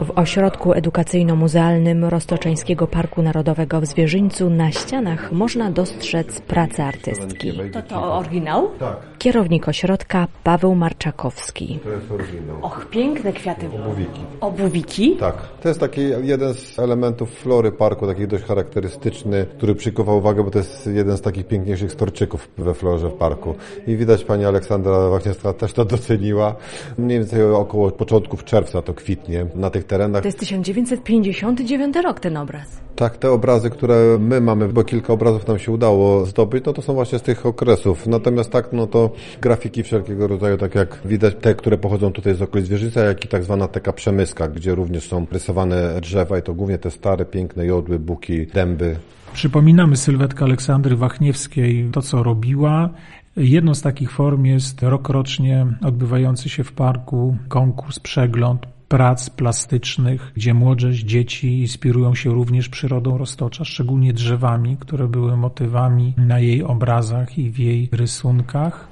W 0.00 0.18
ośrodku 0.18 0.72
edukacyjno-muzealnym 0.72 2.04
Roztoczeńskiego 2.04 2.86
Parku 2.86 3.22
Narodowego 3.22 3.80
w 3.80 3.86
Zwierzyńcu 3.86 4.50
na 4.50 4.70
ścianach 4.70 5.32
można 5.32 5.70
dostrzec 5.70 6.40
pracę 6.40 6.84
artystki. 6.84 7.52
To 7.72 7.82
to 7.82 8.14
oryginał? 8.14 8.68
Tak, 8.78 8.96
Kierownik 9.22 9.68
ośrodka 9.68 10.28
Paweł 10.44 10.74
Marczakowski. 10.74 11.78
to 11.84 11.90
jest 11.90 12.10
oryginał. 12.10 12.56
Och, 12.62 12.86
piękne 12.90 13.32
kwiaty. 13.32 13.66
Obuwiki. 13.66 14.20
Obuwiki? 14.40 15.16
Tak, 15.16 15.34
to 15.62 15.68
jest 15.68 15.80
taki 15.80 16.00
jeden 16.22 16.54
z 16.54 16.78
elementów 16.78 17.30
flory 17.30 17.72
parku, 17.72 18.06
taki 18.06 18.28
dość 18.28 18.44
charakterystyczny, 18.44 19.46
który 19.56 19.74
przykuwa 19.74 20.14
uwagę, 20.14 20.44
bo 20.44 20.50
to 20.50 20.58
jest 20.58 20.86
jeden 20.86 21.16
z 21.16 21.20
takich 21.20 21.46
piękniejszych 21.46 21.92
storczyków 21.92 22.48
we 22.58 22.74
florze 22.74 23.08
w 23.08 23.12
parku. 23.12 23.54
I 23.86 23.96
widać 23.96 24.24
pani 24.24 24.44
Aleksandra 24.44 25.08
Wachniewska 25.08 25.52
też 25.52 25.72
to 25.72 25.84
doceniła. 25.84 26.54
Mniej 26.98 27.18
więcej 27.18 27.42
około 27.42 27.90
początków 27.90 28.44
czerwca 28.44 28.82
to 28.82 28.94
kwitnie 28.94 29.46
na 29.54 29.70
tych 29.70 29.84
terenach. 29.84 30.22
To 30.22 30.28
jest 30.28 30.38
1959 30.38 31.96
rok 31.96 32.20
ten 32.20 32.36
obraz. 32.36 32.80
Tak, 32.96 33.16
te 33.16 33.30
obrazy, 33.30 33.70
które 33.70 34.18
my 34.20 34.40
mamy, 34.40 34.68
bo 34.68 34.84
kilka 34.84 35.12
obrazów 35.12 35.48
nam 35.48 35.58
się 35.58 35.72
udało 35.72 36.26
zdobyć, 36.26 36.64
no 36.64 36.72
to 36.72 36.82
są 36.82 36.94
właśnie 36.94 37.18
z 37.18 37.22
tych 37.22 37.46
okresów. 37.46 38.06
Natomiast 38.06 38.50
tak, 38.50 38.72
no 38.72 38.86
to 38.86 39.10
grafiki 39.40 39.82
wszelkiego 39.82 40.26
rodzaju, 40.26 40.56
tak 40.58 40.74
jak 40.74 40.98
widać, 41.04 41.34
te, 41.40 41.54
które 41.54 41.78
pochodzą 41.78 42.12
tutaj 42.12 42.34
z 42.34 42.42
okolic 42.42 42.68
Wieżyca, 42.68 43.00
jak 43.00 43.24
i 43.24 43.28
tak 43.28 43.44
zwana 43.44 43.68
taka 43.68 43.92
przemyska, 43.92 44.48
gdzie 44.48 44.74
również 44.74 45.08
są 45.08 45.26
rysowane 45.32 46.00
drzewa 46.00 46.38
i 46.38 46.42
to 46.42 46.54
głównie 46.54 46.78
te 46.78 46.90
stare, 46.90 47.24
piękne 47.24 47.66
jodły, 47.66 47.98
buki, 47.98 48.46
dęby. 48.46 48.96
Przypominamy 49.32 49.96
sylwetkę 49.96 50.44
Aleksandry 50.44 50.96
Wachniewskiej, 50.96 51.88
to 51.92 52.02
co 52.02 52.22
robiła. 52.22 52.90
Jedną 53.36 53.74
z 53.74 53.82
takich 53.82 54.10
form 54.10 54.44
jest 54.44 54.82
rokrocznie 54.82 55.66
odbywający 55.84 56.48
się 56.48 56.64
w 56.64 56.72
parku 56.72 57.36
konkurs, 57.48 57.98
przegląd 57.98 58.66
prac 58.92 59.30
plastycznych, 59.30 60.32
gdzie 60.36 60.54
młodzież, 60.54 60.96
dzieci 60.96 61.60
inspirują 61.60 62.14
się 62.14 62.30
również 62.30 62.68
przyrodą 62.68 63.18
Roztocza, 63.18 63.64
szczególnie 63.64 64.12
drzewami, 64.12 64.76
które 64.76 65.08
były 65.08 65.36
motywami 65.36 66.14
na 66.16 66.40
jej 66.40 66.62
obrazach 66.62 67.38
i 67.38 67.50
w 67.50 67.58
jej 67.58 67.88
rysunkach. 67.92 68.88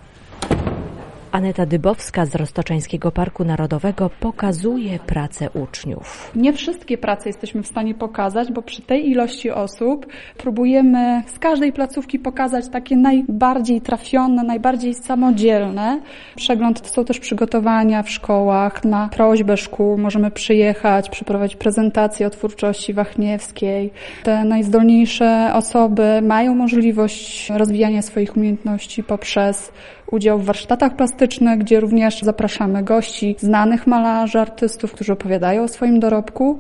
Aneta 1.33 1.67
Dybowska 1.67 2.27
z 2.27 2.35
Roztoczeńskiego 2.35 3.13
Parku 3.13 3.45
Narodowego 3.45 4.11
pokazuje 4.21 4.99
pracę 4.99 5.51
uczniów. 5.51 6.31
Nie 6.35 6.53
wszystkie 6.53 6.99
prace 6.99 7.29
jesteśmy 7.29 7.63
w 7.63 7.67
stanie 7.67 7.95
pokazać, 7.95 8.53
bo 8.53 8.63
przy 8.63 8.83
tej 8.83 9.11
ilości 9.11 9.51
osób 9.51 10.07
próbujemy 10.39 11.23
z 11.27 11.39
każdej 11.39 11.73
placówki 11.73 12.19
pokazać 12.19 12.69
takie 12.69 12.97
najbardziej 12.97 13.81
trafione, 13.81 14.43
najbardziej 14.43 14.95
samodzielne. 14.95 16.01
Przegląd 16.37 16.81
to 16.81 16.89
są 16.89 17.05
też 17.05 17.19
przygotowania 17.19 18.03
w 18.03 18.11
szkołach. 18.11 18.85
Na 18.85 19.09
prośbę 19.09 19.57
szkół 19.57 19.99
możemy 19.99 20.31
przyjechać, 20.31 21.11
przeprowadzić 21.11 21.57
prezentację 21.57 22.27
o 22.27 22.31
twórczości 22.31 22.95
wachniewskiej. 22.95 23.91
Te 24.23 24.45
najzdolniejsze 24.45 25.51
osoby 25.55 26.23
mają 26.23 26.55
możliwość 26.55 27.51
rozwijania 27.51 28.03
swoich 28.03 28.37
umiejętności 28.37 29.03
poprzez 29.05 29.73
udział 30.11 30.39
w 30.39 30.45
warsztatach 30.45 30.97
plastycznych, 30.97 31.59
gdzie 31.59 31.81
również 31.81 32.23
zapraszamy 32.23 32.83
gości, 32.83 33.37
znanych 33.39 33.87
malarzy, 33.87 34.41
artystów, 34.41 34.93
którzy 34.93 35.13
opowiadają 35.13 35.63
o 35.63 35.69
swoim 35.69 36.01
dorobku. 36.01 36.59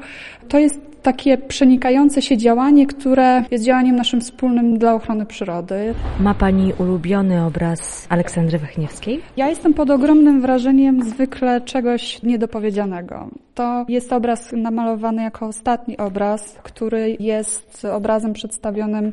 To 0.48 0.58
jest 0.58 0.90
takie 1.02 1.38
przenikające 1.38 2.22
się 2.22 2.36
działanie, 2.36 2.86
które 2.86 3.44
jest 3.50 3.64
działaniem 3.64 3.96
naszym 3.96 4.20
wspólnym 4.20 4.78
dla 4.78 4.94
ochrony 4.94 5.26
przyrody. 5.26 5.94
Ma 6.20 6.34
Pani 6.34 6.72
ulubiony 6.78 7.44
obraz 7.44 8.06
Aleksandry 8.08 8.58
Wachniewskiej? 8.58 9.20
Ja 9.36 9.48
jestem 9.48 9.74
pod 9.74 9.90
ogromnym 9.90 10.40
wrażeniem 10.40 11.02
zwykle 11.02 11.60
czegoś 11.60 12.22
niedopowiedzianego. 12.22 13.28
To 13.54 13.84
jest 13.88 14.12
obraz 14.12 14.52
namalowany 14.52 15.22
jako 15.22 15.46
ostatni 15.46 15.96
obraz, 15.96 16.58
który 16.62 17.16
jest 17.20 17.84
obrazem 17.84 18.32
przedstawionym 18.32 19.12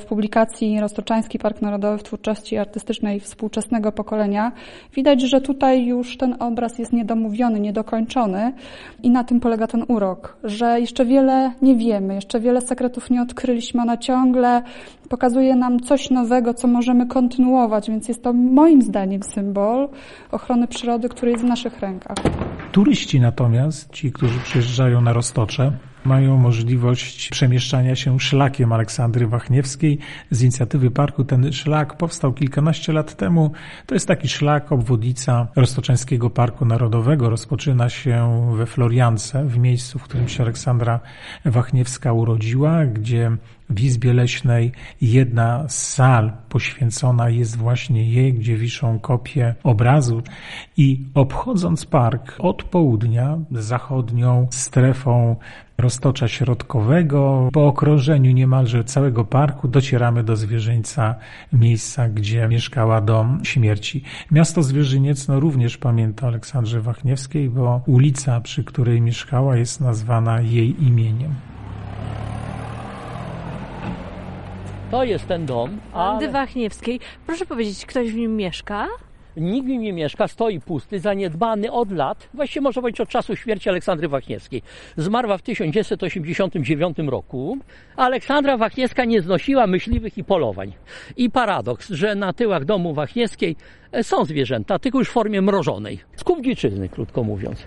w 0.00 0.06
publikacji 0.06 0.80
Roztoczański 0.80 1.38
Park 1.38 1.62
Narodowy 1.62 1.98
w 1.98 2.02
twórczości 2.02 2.58
artystycznej 2.58 3.20
współczesnego 3.20 3.92
pokolenia 3.92 4.52
widać, 4.94 5.22
że 5.22 5.40
tutaj 5.40 5.86
już 5.86 6.16
ten 6.16 6.36
obraz 6.38 6.78
jest 6.78 6.92
niedomówiony, 6.92 7.60
niedokończony 7.60 8.52
i 9.02 9.10
na 9.10 9.24
tym 9.24 9.40
polega 9.40 9.66
ten 9.66 9.84
urok, 9.88 10.36
że 10.44 10.80
jeszcze 10.80 11.04
wiele 11.04 11.52
nie 11.62 11.76
wiemy, 11.76 12.14
jeszcze 12.14 12.40
wiele 12.40 12.60
sekretów 12.60 13.10
nie 13.10 13.22
odkryliśmy, 13.22 13.82
ona 13.82 13.96
ciągle 13.96 14.62
pokazuje 15.08 15.56
nam 15.56 15.80
coś 15.80 16.10
nowego, 16.10 16.54
co 16.54 16.68
możemy 16.68 17.06
kontynuować, 17.06 17.90
więc 17.90 18.08
jest 18.08 18.22
to 18.22 18.32
moim 18.32 18.82
zdaniem 18.82 19.22
symbol 19.22 19.88
ochrony 20.32 20.66
przyrody, 20.66 21.08
który 21.08 21.30
jest 21.30 21.44
w 21.44 21.48
naszych 21.48 21.80
rękach. 21.80 22.16
Turyści 22.72 23.20
natomiast, 23.20 23.92
ci, 23.92 24.12
którzy 24.12 24.38
przyjeżdżają 24.40 25.00
na 25.00 25.12
Roztocze, 25.12 25.72
mają 26.04 26.36
możliwość 26.36 27.28
przemieszczania 27.28 27.96
się 27.96 28.20
szlakiem 28.20 28.72
Aleksandry 28.72 29.26
Wachniewskiej. 29.26 29.98
Z 30.30 30.42
inicjatywy 30.42 30.90
parku 30.90 31.24
ten 31.24 31.52
szlak 31.52 31.96
powstał 31.96 32.32
kilkanaście 32.32 32.92
lat 32.92 33.14
temu. 33.14 33.52
To 33.86 33.94
jest 33.94 34.08
taki 34.08 34.28
szlak, 34.28 34.72
obwodnica 34.72 35.48
Roztoczeńskiego 35.56 36.30
Parku 36.30 36.64
Narodowego. 36.64 37.30
Rozpoczyna 37.30 37.88
się 37.88 38.50
we 38.56 38.66
Floriance, 38.66 39.44
w 39.44 39.58
miejscu, 39.58 39.98
w 39.98 40.02
którym 40.02 40.28
się 40.28 40.42
Aleksandra 40.42 41.00
Wachniewska 41.44 42.12
urodziła, 42.12 42.86
gdzie 42.86 43.36
w 43.70 43.80
Izbie 43.80 44.12
Leśnej 44.12 44.72
jedna 45.00 45.68
z 45.68 45.86
sal 45.88 46.32
poświęcona 46.48 47.28
jest 47.28 47.56
właśnie 47.56 48.10
jej, 48.10 48.34
gdzie 48.34 48.56
wiszą 48.56 48.98
kopie 48.98 49.54
obrazu 49.62 50.22
i 50.76 51.04
obchodząc 51.14 51.86
park 51.86 52.36
od 52.38 52.62
południa 52.62 53.38
zachodnią 53.50 54.46
strefą 54.50 55.36
Roztocza 55.80 56.28
Środkowego, 56.28 57.48
po 57.52 57.66
okrążeniu 57.66 58.32
niemalże 58.32 58.84
całego 58.84 59.24
parku 59.24 59.68
docieramy 59.68 60.24
do 60.24 60.36
Zwierzyńca, 60.36 61.14
miejsca, 61.52 62.08
gdzie 62.08 62.48
mieszkała 62.48 63.00
do 63.00 63.26
śmierci. 63.42 64.02
Miasto 64.30 64.62
Zwierzyniec 64.62 65.28
no, 65.28 65.40
również 65.40 65.78
pamięta 65.78 66.26
Aleksandrze 66.26 66.80
Wachniewskiej, 66.80 67.50
bo 67.50 67.82
ulica, 67.86 68.40
przy 68.40 68.64
której 68.64 69.00
mieszkała 69.00 69.56
jest 69.56 69.80
nazwana 69.80 70.40
jej 70.40 70.84
imieniem. 70.84 71.34
To 74.90 75.04
jest 75.04 75.28
ten 75.28 75.46
dom, 75.46 75.78
Andy 75.92 76.24
ale 76.24 76.32
Wachniewskiej. 76.32 77.00
Proszę 77.26 77.46
powiedzieć, 77.46 77.86
ktoś 77.86 78.12
w 78.12 78.16
nim 78.16 78.36
mieszka? 78.36 78.88
nikt 79.36 79.66
w 79.66 79.68
nim 79.68 79.82
nie 79.82 79.92
mieszka, 79.92 80.28
stoi 80.28 80.60
pusty, 80.60 81.00
zaniedbany 81.00 81.72
od 81.72 81.92
lat, 81.92 82.28
właściwie 82.34 82.60
można 82.60 82.82
powiedzieć 82.82 83.00
od 83.00 83.08
czasu 83.08 83.36
śmierci 83.36 83.68
Aleksandry 83.68 84.08
Wachniewskiej. 84.08 84.62
Zmarła 84.96 85.38
w 85.38 85.42
1989 85.42 86.98
roku. 86.98 87.58
Aleksandra 87.96 88.56
Wachniewska 88.56 89.04
nie 89.04 89.22
znosiła 89.22 89.66
myśliwych 89.66 90.18
i 90.18 90.24
polowań. 90.24 90.72
I 91.16 91.30
paradoks, 91.30 91.90
że 91.90 92.14
na 92.14 92.32
tyłach 92.32 92.64
domu 92.64 92.94
Wachniewskiej 92.94 93.56
e, 93.92 94.04
są 94.04 94.24
zwierzęta, 94.24 94.78
tylko 94.78 94.98
już 94.98 95.08
w 95.08 95.12
formie 95.12 95.42
mrożonej. 95.42 95.98
Skup 96.16 96.40
dziczyzny, 96.40 96.88
krótko 96.88 97.24
mówiąc. 97.24 97.66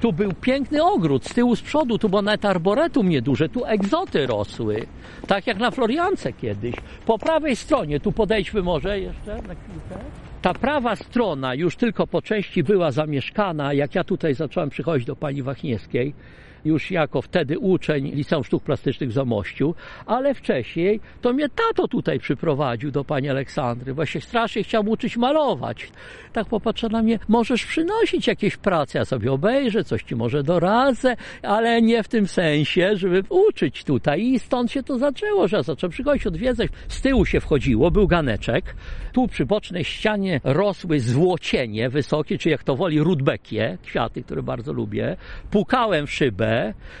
Tu 0.00 0.12
był 0.12 0.32
piękny 0.32 0.82
ogród, 0.82 1.24
z 1.24 1.34
tyłu, 1.34 1.56
z 1.56 1.62
przodu, 1.62 1.98
tu 1.98 2.08
było 2.08 2.22
nawet 2.22 2.44
arboretum 2.44 3.08
nieduże, 3.08 3.48
tu 3.48 3.64
egzoty 3.64 4.26
rosły, 4.26 4.86
tak 5.26 5.46
jak 5.46 5.58
na 5.58 5.70
Floriance 5.70 6.32
kiedyś. 6.32 6.74
Po 7.06 7.18
prawej 7.18 7.56
stronie, 7.56 8.00
tu 8.00 8.12
podejdźmy 8.12 8.62
może 8.62 9.00
jeszcze 9.00 9.34
na 9.34 9.54
chwilkę. 9.54 10.04
Ta 10.42 10.54
prawa 10.54 10.96
strona 10.96 11.54
już 11.54 11.76
tylko 11.76 12.06
po 12.06 12.22
części 12.22 12.62
była 12.62 12.90
zamieszkana, 12.90 13.72
jak 13.72 13.94
ja 13.94 14.04
tutaj 14.04 14.34
zacząłem 14.34 14.70
przychodzić 14.70 15.06
do 15.06 15.16
pani 15.16 15.42
Wachniewskiej. 15.42 16.14
Już 16.64 16.90
jako 16.90 17.22
wtedy 17.22 17.58
uczeń 17.58 18.10
Liceum 18.14 18.44
Sztuk 18.44 18.62
Plastycznych 18.62 19.10
w 19.10 19.12
Zamościu, 19.12 19.74
ale 20.06 20.34
wcześniej 20.34 21.00
to 21.20 21.32
mnie 21.32 21.48
tato 21.48 21.88
tutaj 21.88 22.18
przyprowadził 22.18 22.90
do 22.90 23.04
pani 23.04 23.28
Aleksandry. 23.28 23.94
Właśnie 23.94 24.20
strasznie 24.20 24.62
chciał 24.62 24.88
uczyć 24.88 25.16
malować. 25.16 25.90
Tak 26.32 26.46
popatrza 26.46 26.88
na 26.88 27.02
mnie, 27.02 27.18
możesz 27.28 27.66
przynosić 27.66 28.26
jakieś 28.26 28.56
prace, 28.56 28.98
ja 28.98 29.04
sobie 29.04 29.32
obejrzę, 29.32 29.84
coś 29.84 30.02
ci 30.02 30.16
może 30.16 30.42
doradzę, 30.42 31.16
ale 31.42 31.82
nie 31.82 32.02
w 32.02 32.08
tym 32.08 32.26
sensie, 32.28 32.96
żeby 32.96 33.22
uczyć 33.28 33.84
tutaj. 33.84 34.22
I 34.22 34.38
stąd 34.38 34.72
się 34.72 34.82
to 34.82 34.98
zaczęło, 34.98 35.48
że 35.48 35.62
zacząłem 35.62 35.92
przychodzić, 35.92 36.26
odwiedzać. 36.26 36.70
Z 36.88 37.00
tyłu 37.00 37.26
się 37.26 37.40
wchodziło, 37.40 37.90
był 37.90 38.06
ganeczek. 38.06 38.74
Tu 39.12 39.28
przy 39.28 39.46
bocznej 39.46 39.84
ścianie 39.84 40.40
rosły 40.44 41.00
złocienie 41.00 41.88
wysokie, 41.90 42.38
czy 42.38 42.50
jak 42.50 42.62
to 42.62 42.76
woli 42.76 43.00
rudbekie, 43.00 43.78
kwiaty, 43.82 44.22
które 44.22 44.42
bardzo 44.42 44.72
lubię. 44.72 45.16
Pukałem 45.50 46.06
w 46.06 46.12
szybę. 46.12 46.47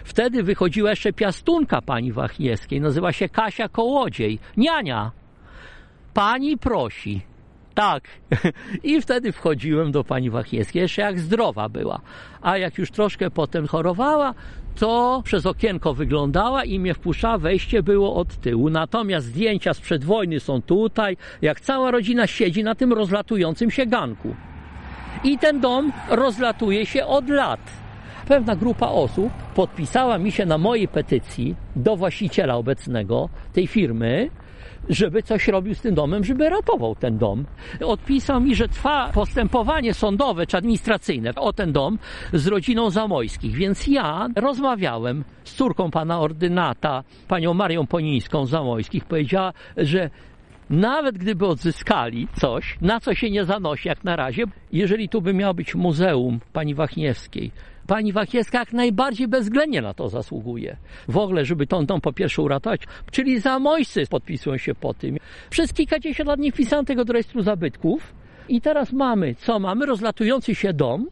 Wtedy 0.04 0.42
wychodziła 0.42 0.90
jeszcze 0.90 1.12
piastunka 1.12 1.82
pani 1.82 2.12
Wachniewskiej. 2.12 2.80
Nazywa 2.80 3.12
się 3.12 3.28
Kasia 3.28 3.68
Kołodziej. 3.68 4.38
Niania. 4.56 5.10
Pani 6.14 6.58
prosi. 6.58 7.22
Tak. 7.74 8.08
I 8.82 9.02
wtedy 9.02 9.32
wchodziłem 9.32 9.92
do 9.92 10.04
pani 10.04 10.30
Wachniewskiej, 10.30 10.82
jeszcze 10.82 11.02
jak 11.02 11.20
zdrowa 11.20 11.68
była. 11.68 12.00
A 12.42 12.58
jak 12.58 12.78
już 12.78 12.90
troszkę 12.90 13.30
potem 13.30 13.66
chorowała, 13.66 14.34
to 14.78 15.22
przez 15.24 15.46
okienko 15.46 15.94
wyglądała 15.94 16.64
i 16.64 16.78
mnie 16.78 16.94
wpuszczała, 16.94 17.38
wejście 17.38 17.82
było 17.82 18.14
od 18.14 18.36
tyłu. 18.36 18.70
Natomiast 18.70 19.26
zdjęcia 19.26 19.74
sprzed 19.74 20.04
wojny 20.04 20.40
są 20.40 20.62
tutaj, 20.62 21.16
jak 21.42 21.60
cała 21.60 21.90
rodzina 21.90 22.26
siedzi 22.26 22.64
na 22.64 22.74
tym 22.74 22.92
rozlatującym 22.92 23.70
się 23.70 23.86
ganku. 23.86 24.34
I 25.24 25.38
ten 25.38 25.60
dom 25.60 25.92
rozlatuje 26.10 26.86
się 26.86 27.06
od 27.06 27.28
lat. 27.28 27.87
Pewna 28.28 28.56
grupa 28.56 28.88
osób 28.88 29.32
podpisała 29.54 30.18
mi 30.18 30.32
się 30.32 30.46
na 30.46 30.58
mojej 30.58 30.88
petycji 30.88 31.54
do 31.76 31.96
właściciela 31.96 32.54
obecnego 32.54 33.28
tej 33.52 33.66
firmy, 33.66 34.30
żeby 34.88 35.22
coś 35.22 35.48
robił 35.48 35.74
z 35.74 35.80
tym 35.80 35.94
domem, 35.94 36.24
żeby 36.24 36.48
ratował 36.48 36.94
ten 36.94 37.18
dom. 37.18 37.44
Odpisał 37.84 38.40
mi, 38.40 38.54
że 38.54 38.68
trwa 38.68 39.10
postępowanie 39.14 39.94
sądowe 39.94 40.46
czy 40.46 40.56
administracyjne 40.56 41.34
o 41.34 41.52
ten 41.52 41.72
dom 41.72 41.98
z 42.32 42.46
rodziną 42.46 42.90
Zamojskich, 42.90 43.54
więc 43.54 43.86
ja 43.86 44.28
rozmawiałem 44.36 45.24
z 45.44 45.54
córką 45.54 45.90
pana 45.90 46.20
ordynata, 46.20 47.04
panią 47.28 47.54
Marią 47.54 47.86
Ponińską 47.86 48.46
Zamojskich. 48.46 49.04
Powiedziała, 49.04 49.52
że 49.76 50.10
nawet 50.70 51.18
gdyby 51.18 51.46
odzyskali 51.46 52.28
coś, 52.36 52.78
na 52.80 53.00
co 53.00 53.14
się 53.14 53.30
nie 53.30 53.44
zanosi 53.44 53.88
jak 53.88 54.04
na 54.04 54.16
razie, 54.16 54.44
jeżeli 54.72 55.08
tu 55.08 55.22
by 55.22 55.34
miało 55.34 55.54
być 55.54 55.74
muzeum 55.74 56.40
pani 56.52 56.74
Wachniewskiej, 56.74 57.50
pani 57.88 58.12
Wachiewska 58.12 58.58
jak 58.58 58.72
najbardziej 58.72 59.28
bezwzględnie 59.28 59.82
na 59.82 59.94
to 59.94 60.08
zasługuje. 60.08 60.76
W 61.08 61.16
ogóle, 61.16 61.44
żeby 61.44 61.66
tą 61.66 61.86
dom 61.86 62.00
po 62.00 62.12
pierwsze 62.12 62.42
uratować, 62.42 62.80
czyli 63.10 63.40
zamojscy 63.40 64.06
podpisują 64.10 64.58
się 64.58 64.74
po 64.74 64.94
tym. 64.94 65.16
Przez 65.50 65.72
kilkadziesiąt 65.72 66.28
lat 66.28 66.40
nie 66.40 66.52
wpisałem 66.52 66.84
tego 66.84 67.04
do 67.04 67.12
rejestru 67.12 67.42
zabytków 67.42 68.14
i 68.48 68.60
teraz 68.60 68.92
mamy, 68.92 69.34
co 69.34 69.58
mamy? 69.58 69.86
Rozlatujący 69.86 70.54
się 70.54 70.72
dom, 70.72 71.06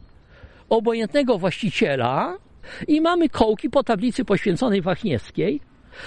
obojętnego 0.69 1.37
właściciela 1.37 2.37
i 2.87 3.01
mamy 3.01 3.29
kołki 3.29 3.69
po 3.69 3.83
tablicy 3.83 4.25
poświęconej 4.25 4.81
Wachniewskiej. 4.81 5.61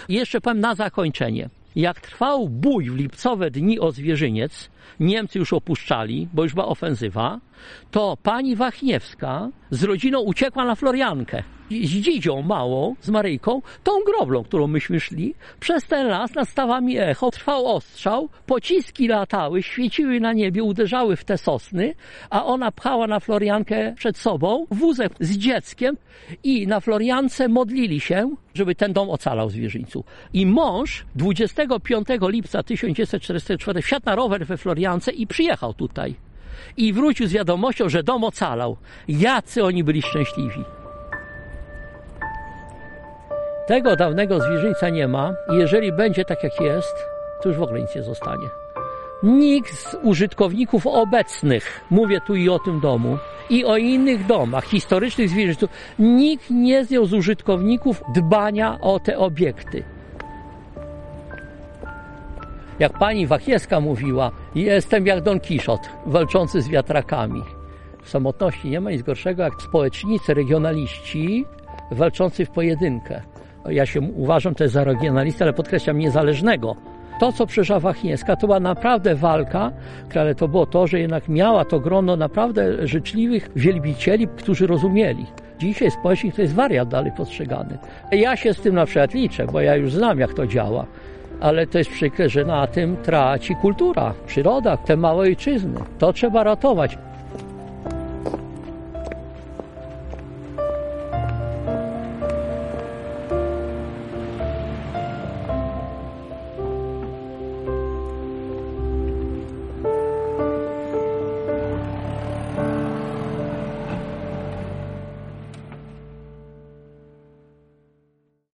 Jeszcze 0.08 0.40
powiem 0.40 0.60
na 0.60 0.74
zakończenie. 0.74 1.48
Jak 1.76 2.00
trwał 2.00 2.48
bój 2.48 2.90
w 2.90 2.96
lipcowe 2.96 3.50
dni 3.50 3.80
o 3.80 3.92
zwierzyniec, 3.92 4.70
Niemcy 5.00 5.38
już 5.38 5.52
opuszczali, 5.52 6.28
bo 6.32 6.42
już 6.42 6.54
była 6.54 6.66
ofensywa, 6.66 7.40
to 7.90 8.16
pani 8.22 8.56
Wachniewska 8.56 9.48
z 9.70 9.84
rodziną 9.84 10.20
uciekła 10.20 10.64
na 10.64 10.74
Floriankę. 10.74 11.42
Z 11.70 11.90
dzidzią 11.90 12.42
małą, 12.42 12.94
z 13.00 13.10
Maryjką, 13.10 13.62
tą 13.84 13.92
groblą, 14.06 14.44
którą 14.44 14.66
myśmy 14.66 15.00
szli, 15.00 15.34
przez 15.60 15.84
ten 15.84 16.06
las 16.06 16.34
nad 16.34 16.48
stawami 16.48 16.98
echo 16.98 17.30
trwał 17.30 17.66
ostrzał, 17.66 18.28
pociski 18.46 19.08
latały, 19.08 19.62
świeciły 19.62 20.20
na 20.20 20.32
niebie, 20.32 20.62
uderzały 20.62 21.16
w 21.16 21.24
te 21.24 21.38
sosny, 21.38 21.94
a 22.30 22.44
ona 22.44 22.72
pchała 22.72 23.06
na 23.06 23.20
Floriankę 23.20 23.94
przed 23.96 24.18
sobą 24.18 24.66
wózek 24.70 25.12
z 25.20 25.36
dzieckiem 25.36 25.96
i 26.44 26.66
na 26.66 26.80
Floriance 26.80 27.48
modlili 27.48 28.00
się, 28.00 28.36
żeby 28.54 28.74
ten 28.74 28.92
dom 28.92 29.10
ocalał 29.10 29.50
zwierzyńcu. 29.50 30.04
I 30.32 30.46
mąż 30.46 31.06
25 31.14 32.08
lipca 32.22 32.62
1944 32.62 33.82
wsiadł 33.82 34.06
na 34.06 34.14
rower 34.14 34.46
we 34.46 34.56
Floriance 34.70 35.10
i 35.12 35.26
przyjechał 35.26 35.74
tutaj. 35.74 36.14
I 36.76 36.92
wrócił 36.92 37.26
z 37.26 37.32
wiadomością, 37.32 37.88
że 37.88 38.02
dom 38.02 38.24
ocalał. 38.24 38.76
Jacy 39.08 39.64
oni 39.64 39.84
byli 39.84 40.02
szczęśliwi. 40.02 40.64
Tego 43.68 43.96
dawnego 43.96 44.40
zwierzyńca 44.40 44.88
nie 44.88 45.08
ma 45.08 45.34
jeżeli 45.52 45.92
będzie 45.92 46.24
tak 46.24 46.44
jak 46.44 46.60
jest, 46.60 46.94
to 47.42 47.48
już 47.48 47.58
w 47.58 47.62
ogóle 47.62 47.80
nic 47.80 47.94
nie 47.96 48.02
zostanie. 48.02 48.48
Nikt 49.22 49.74
z 49.74 49.96
użytkowników 50.02 50.86
obecnych, 50.86 51.80
mówię 51.90 52.20
tu 52.26 52.34
i 52.34 52.48
o 52.48 52.58
tym 52.58 52.80
domu, 52.80 53.18
i 53.50 53.64
o 53.64 53.76
innych 53.76 54.26
domach 54.26 54.64
historycznych 54.64 55.28
zwierzyńców, 55.28 55.70
nikt 55.98 56.50
nie 56.50 56.84
zdjął 56.84 57.06
z 57.06 57.12
użytkowników 57.12 58.02
dbania 58.14 58.78
o 58.80 59.00
te 59.00 59.18
obiekty. 59.18 59.84
Jak 62.80 62.98
pani 62.98 63.26
Wachieska 63.26 63.80
mówiła, 63.80 64.30
jestem 64.54 65.06
jak 65.06 65.20
Don 65.22 65.40
Kiszot, 65.40 65.80
walczący 66.06 66.62
z 66.62 66.68
wiatrakami. 66.68 67.42
W 68.02 68.08
samotności 68.08 68.70
nie 68.70 68.80
ma 68.80 68.90
nic 68.90 69.02
gorszego 69.02 69.42
jak 69.42 69.62
społecznicy, 69.62 70.34
regionaliści 70.34 71.44
walczący 71.90 72.46
w 72.46 72.50
pojedynkę. 72.50 73.22
Ja 73.68 73.86
się 73.86 74.00
uważam 74.00 74.54
też 74.54 74.70
za 74.70 74.84
regionalistę, 74.84 75.44
ale 75.44 75.52
podkreślam 75.52 75.98
niezależnego. 75.98 76.76
To, 77.20 77.32
co 77.32 77.46
przeżyła 77.46 77.80
Wachniewska, 77.80 78.36
to 78.36 78.46
była 78.46 78.60
naprawdę 78.60 79.14
walka, 79.14 79.72
ale 80.14 80.34
to 80.34 80.48
było 80.48 80.66
to, 80.66 80.86
że 80.86 81.00
jednak 81.00 81.28
miała 81.28 81.64
to 81.64 81.80
grono 81.80 82.16
naprawdę 82.16 82.86
życzliwych 82.86 83.50
wielbicieli, 83.56 84.28
którzy 84.36 84.66
rozumieli. 84.66 85.26
Dzisiaj 85.58 85.90
społecznik 85.90 86.34
to 86.34 86.42
jest 86.42 86.54
wariat 86.54 86.88
dalej 86.88 87.12
postrzegany. 87.16 87.78
Ja 88.12 88.36
się 88.36 88.54
z 88.54 88.60
tym 88.60 88.74
na 88.74 88.86
przykład 88.86 89.14
liczę, 89.14 89.46
bo 89.46 89.60
ja 89.60 89.76
już 89.76 89.92
znam, 89.92 90.18
jak 90.18 90.34
to 90.34 90.46
działa. 90.46 90.86
Ale 91.40 91.66
to 91.66 91.78
jest 91.78 91.90
przykre, 91.90 92.28
że 92.28 92.44
na 92.44 92.66
tym 92.66 92.96
traci 92.96 93.56
kultura, 93.56 94.14
przyroda, 94.26 94.76
te 94.76 94.96
małe 94.96 95.18
ojczyzny. 95.18 95.80
To 95.98 96.12
trzeba 96.12 96.44
ratować. 96.44 96.98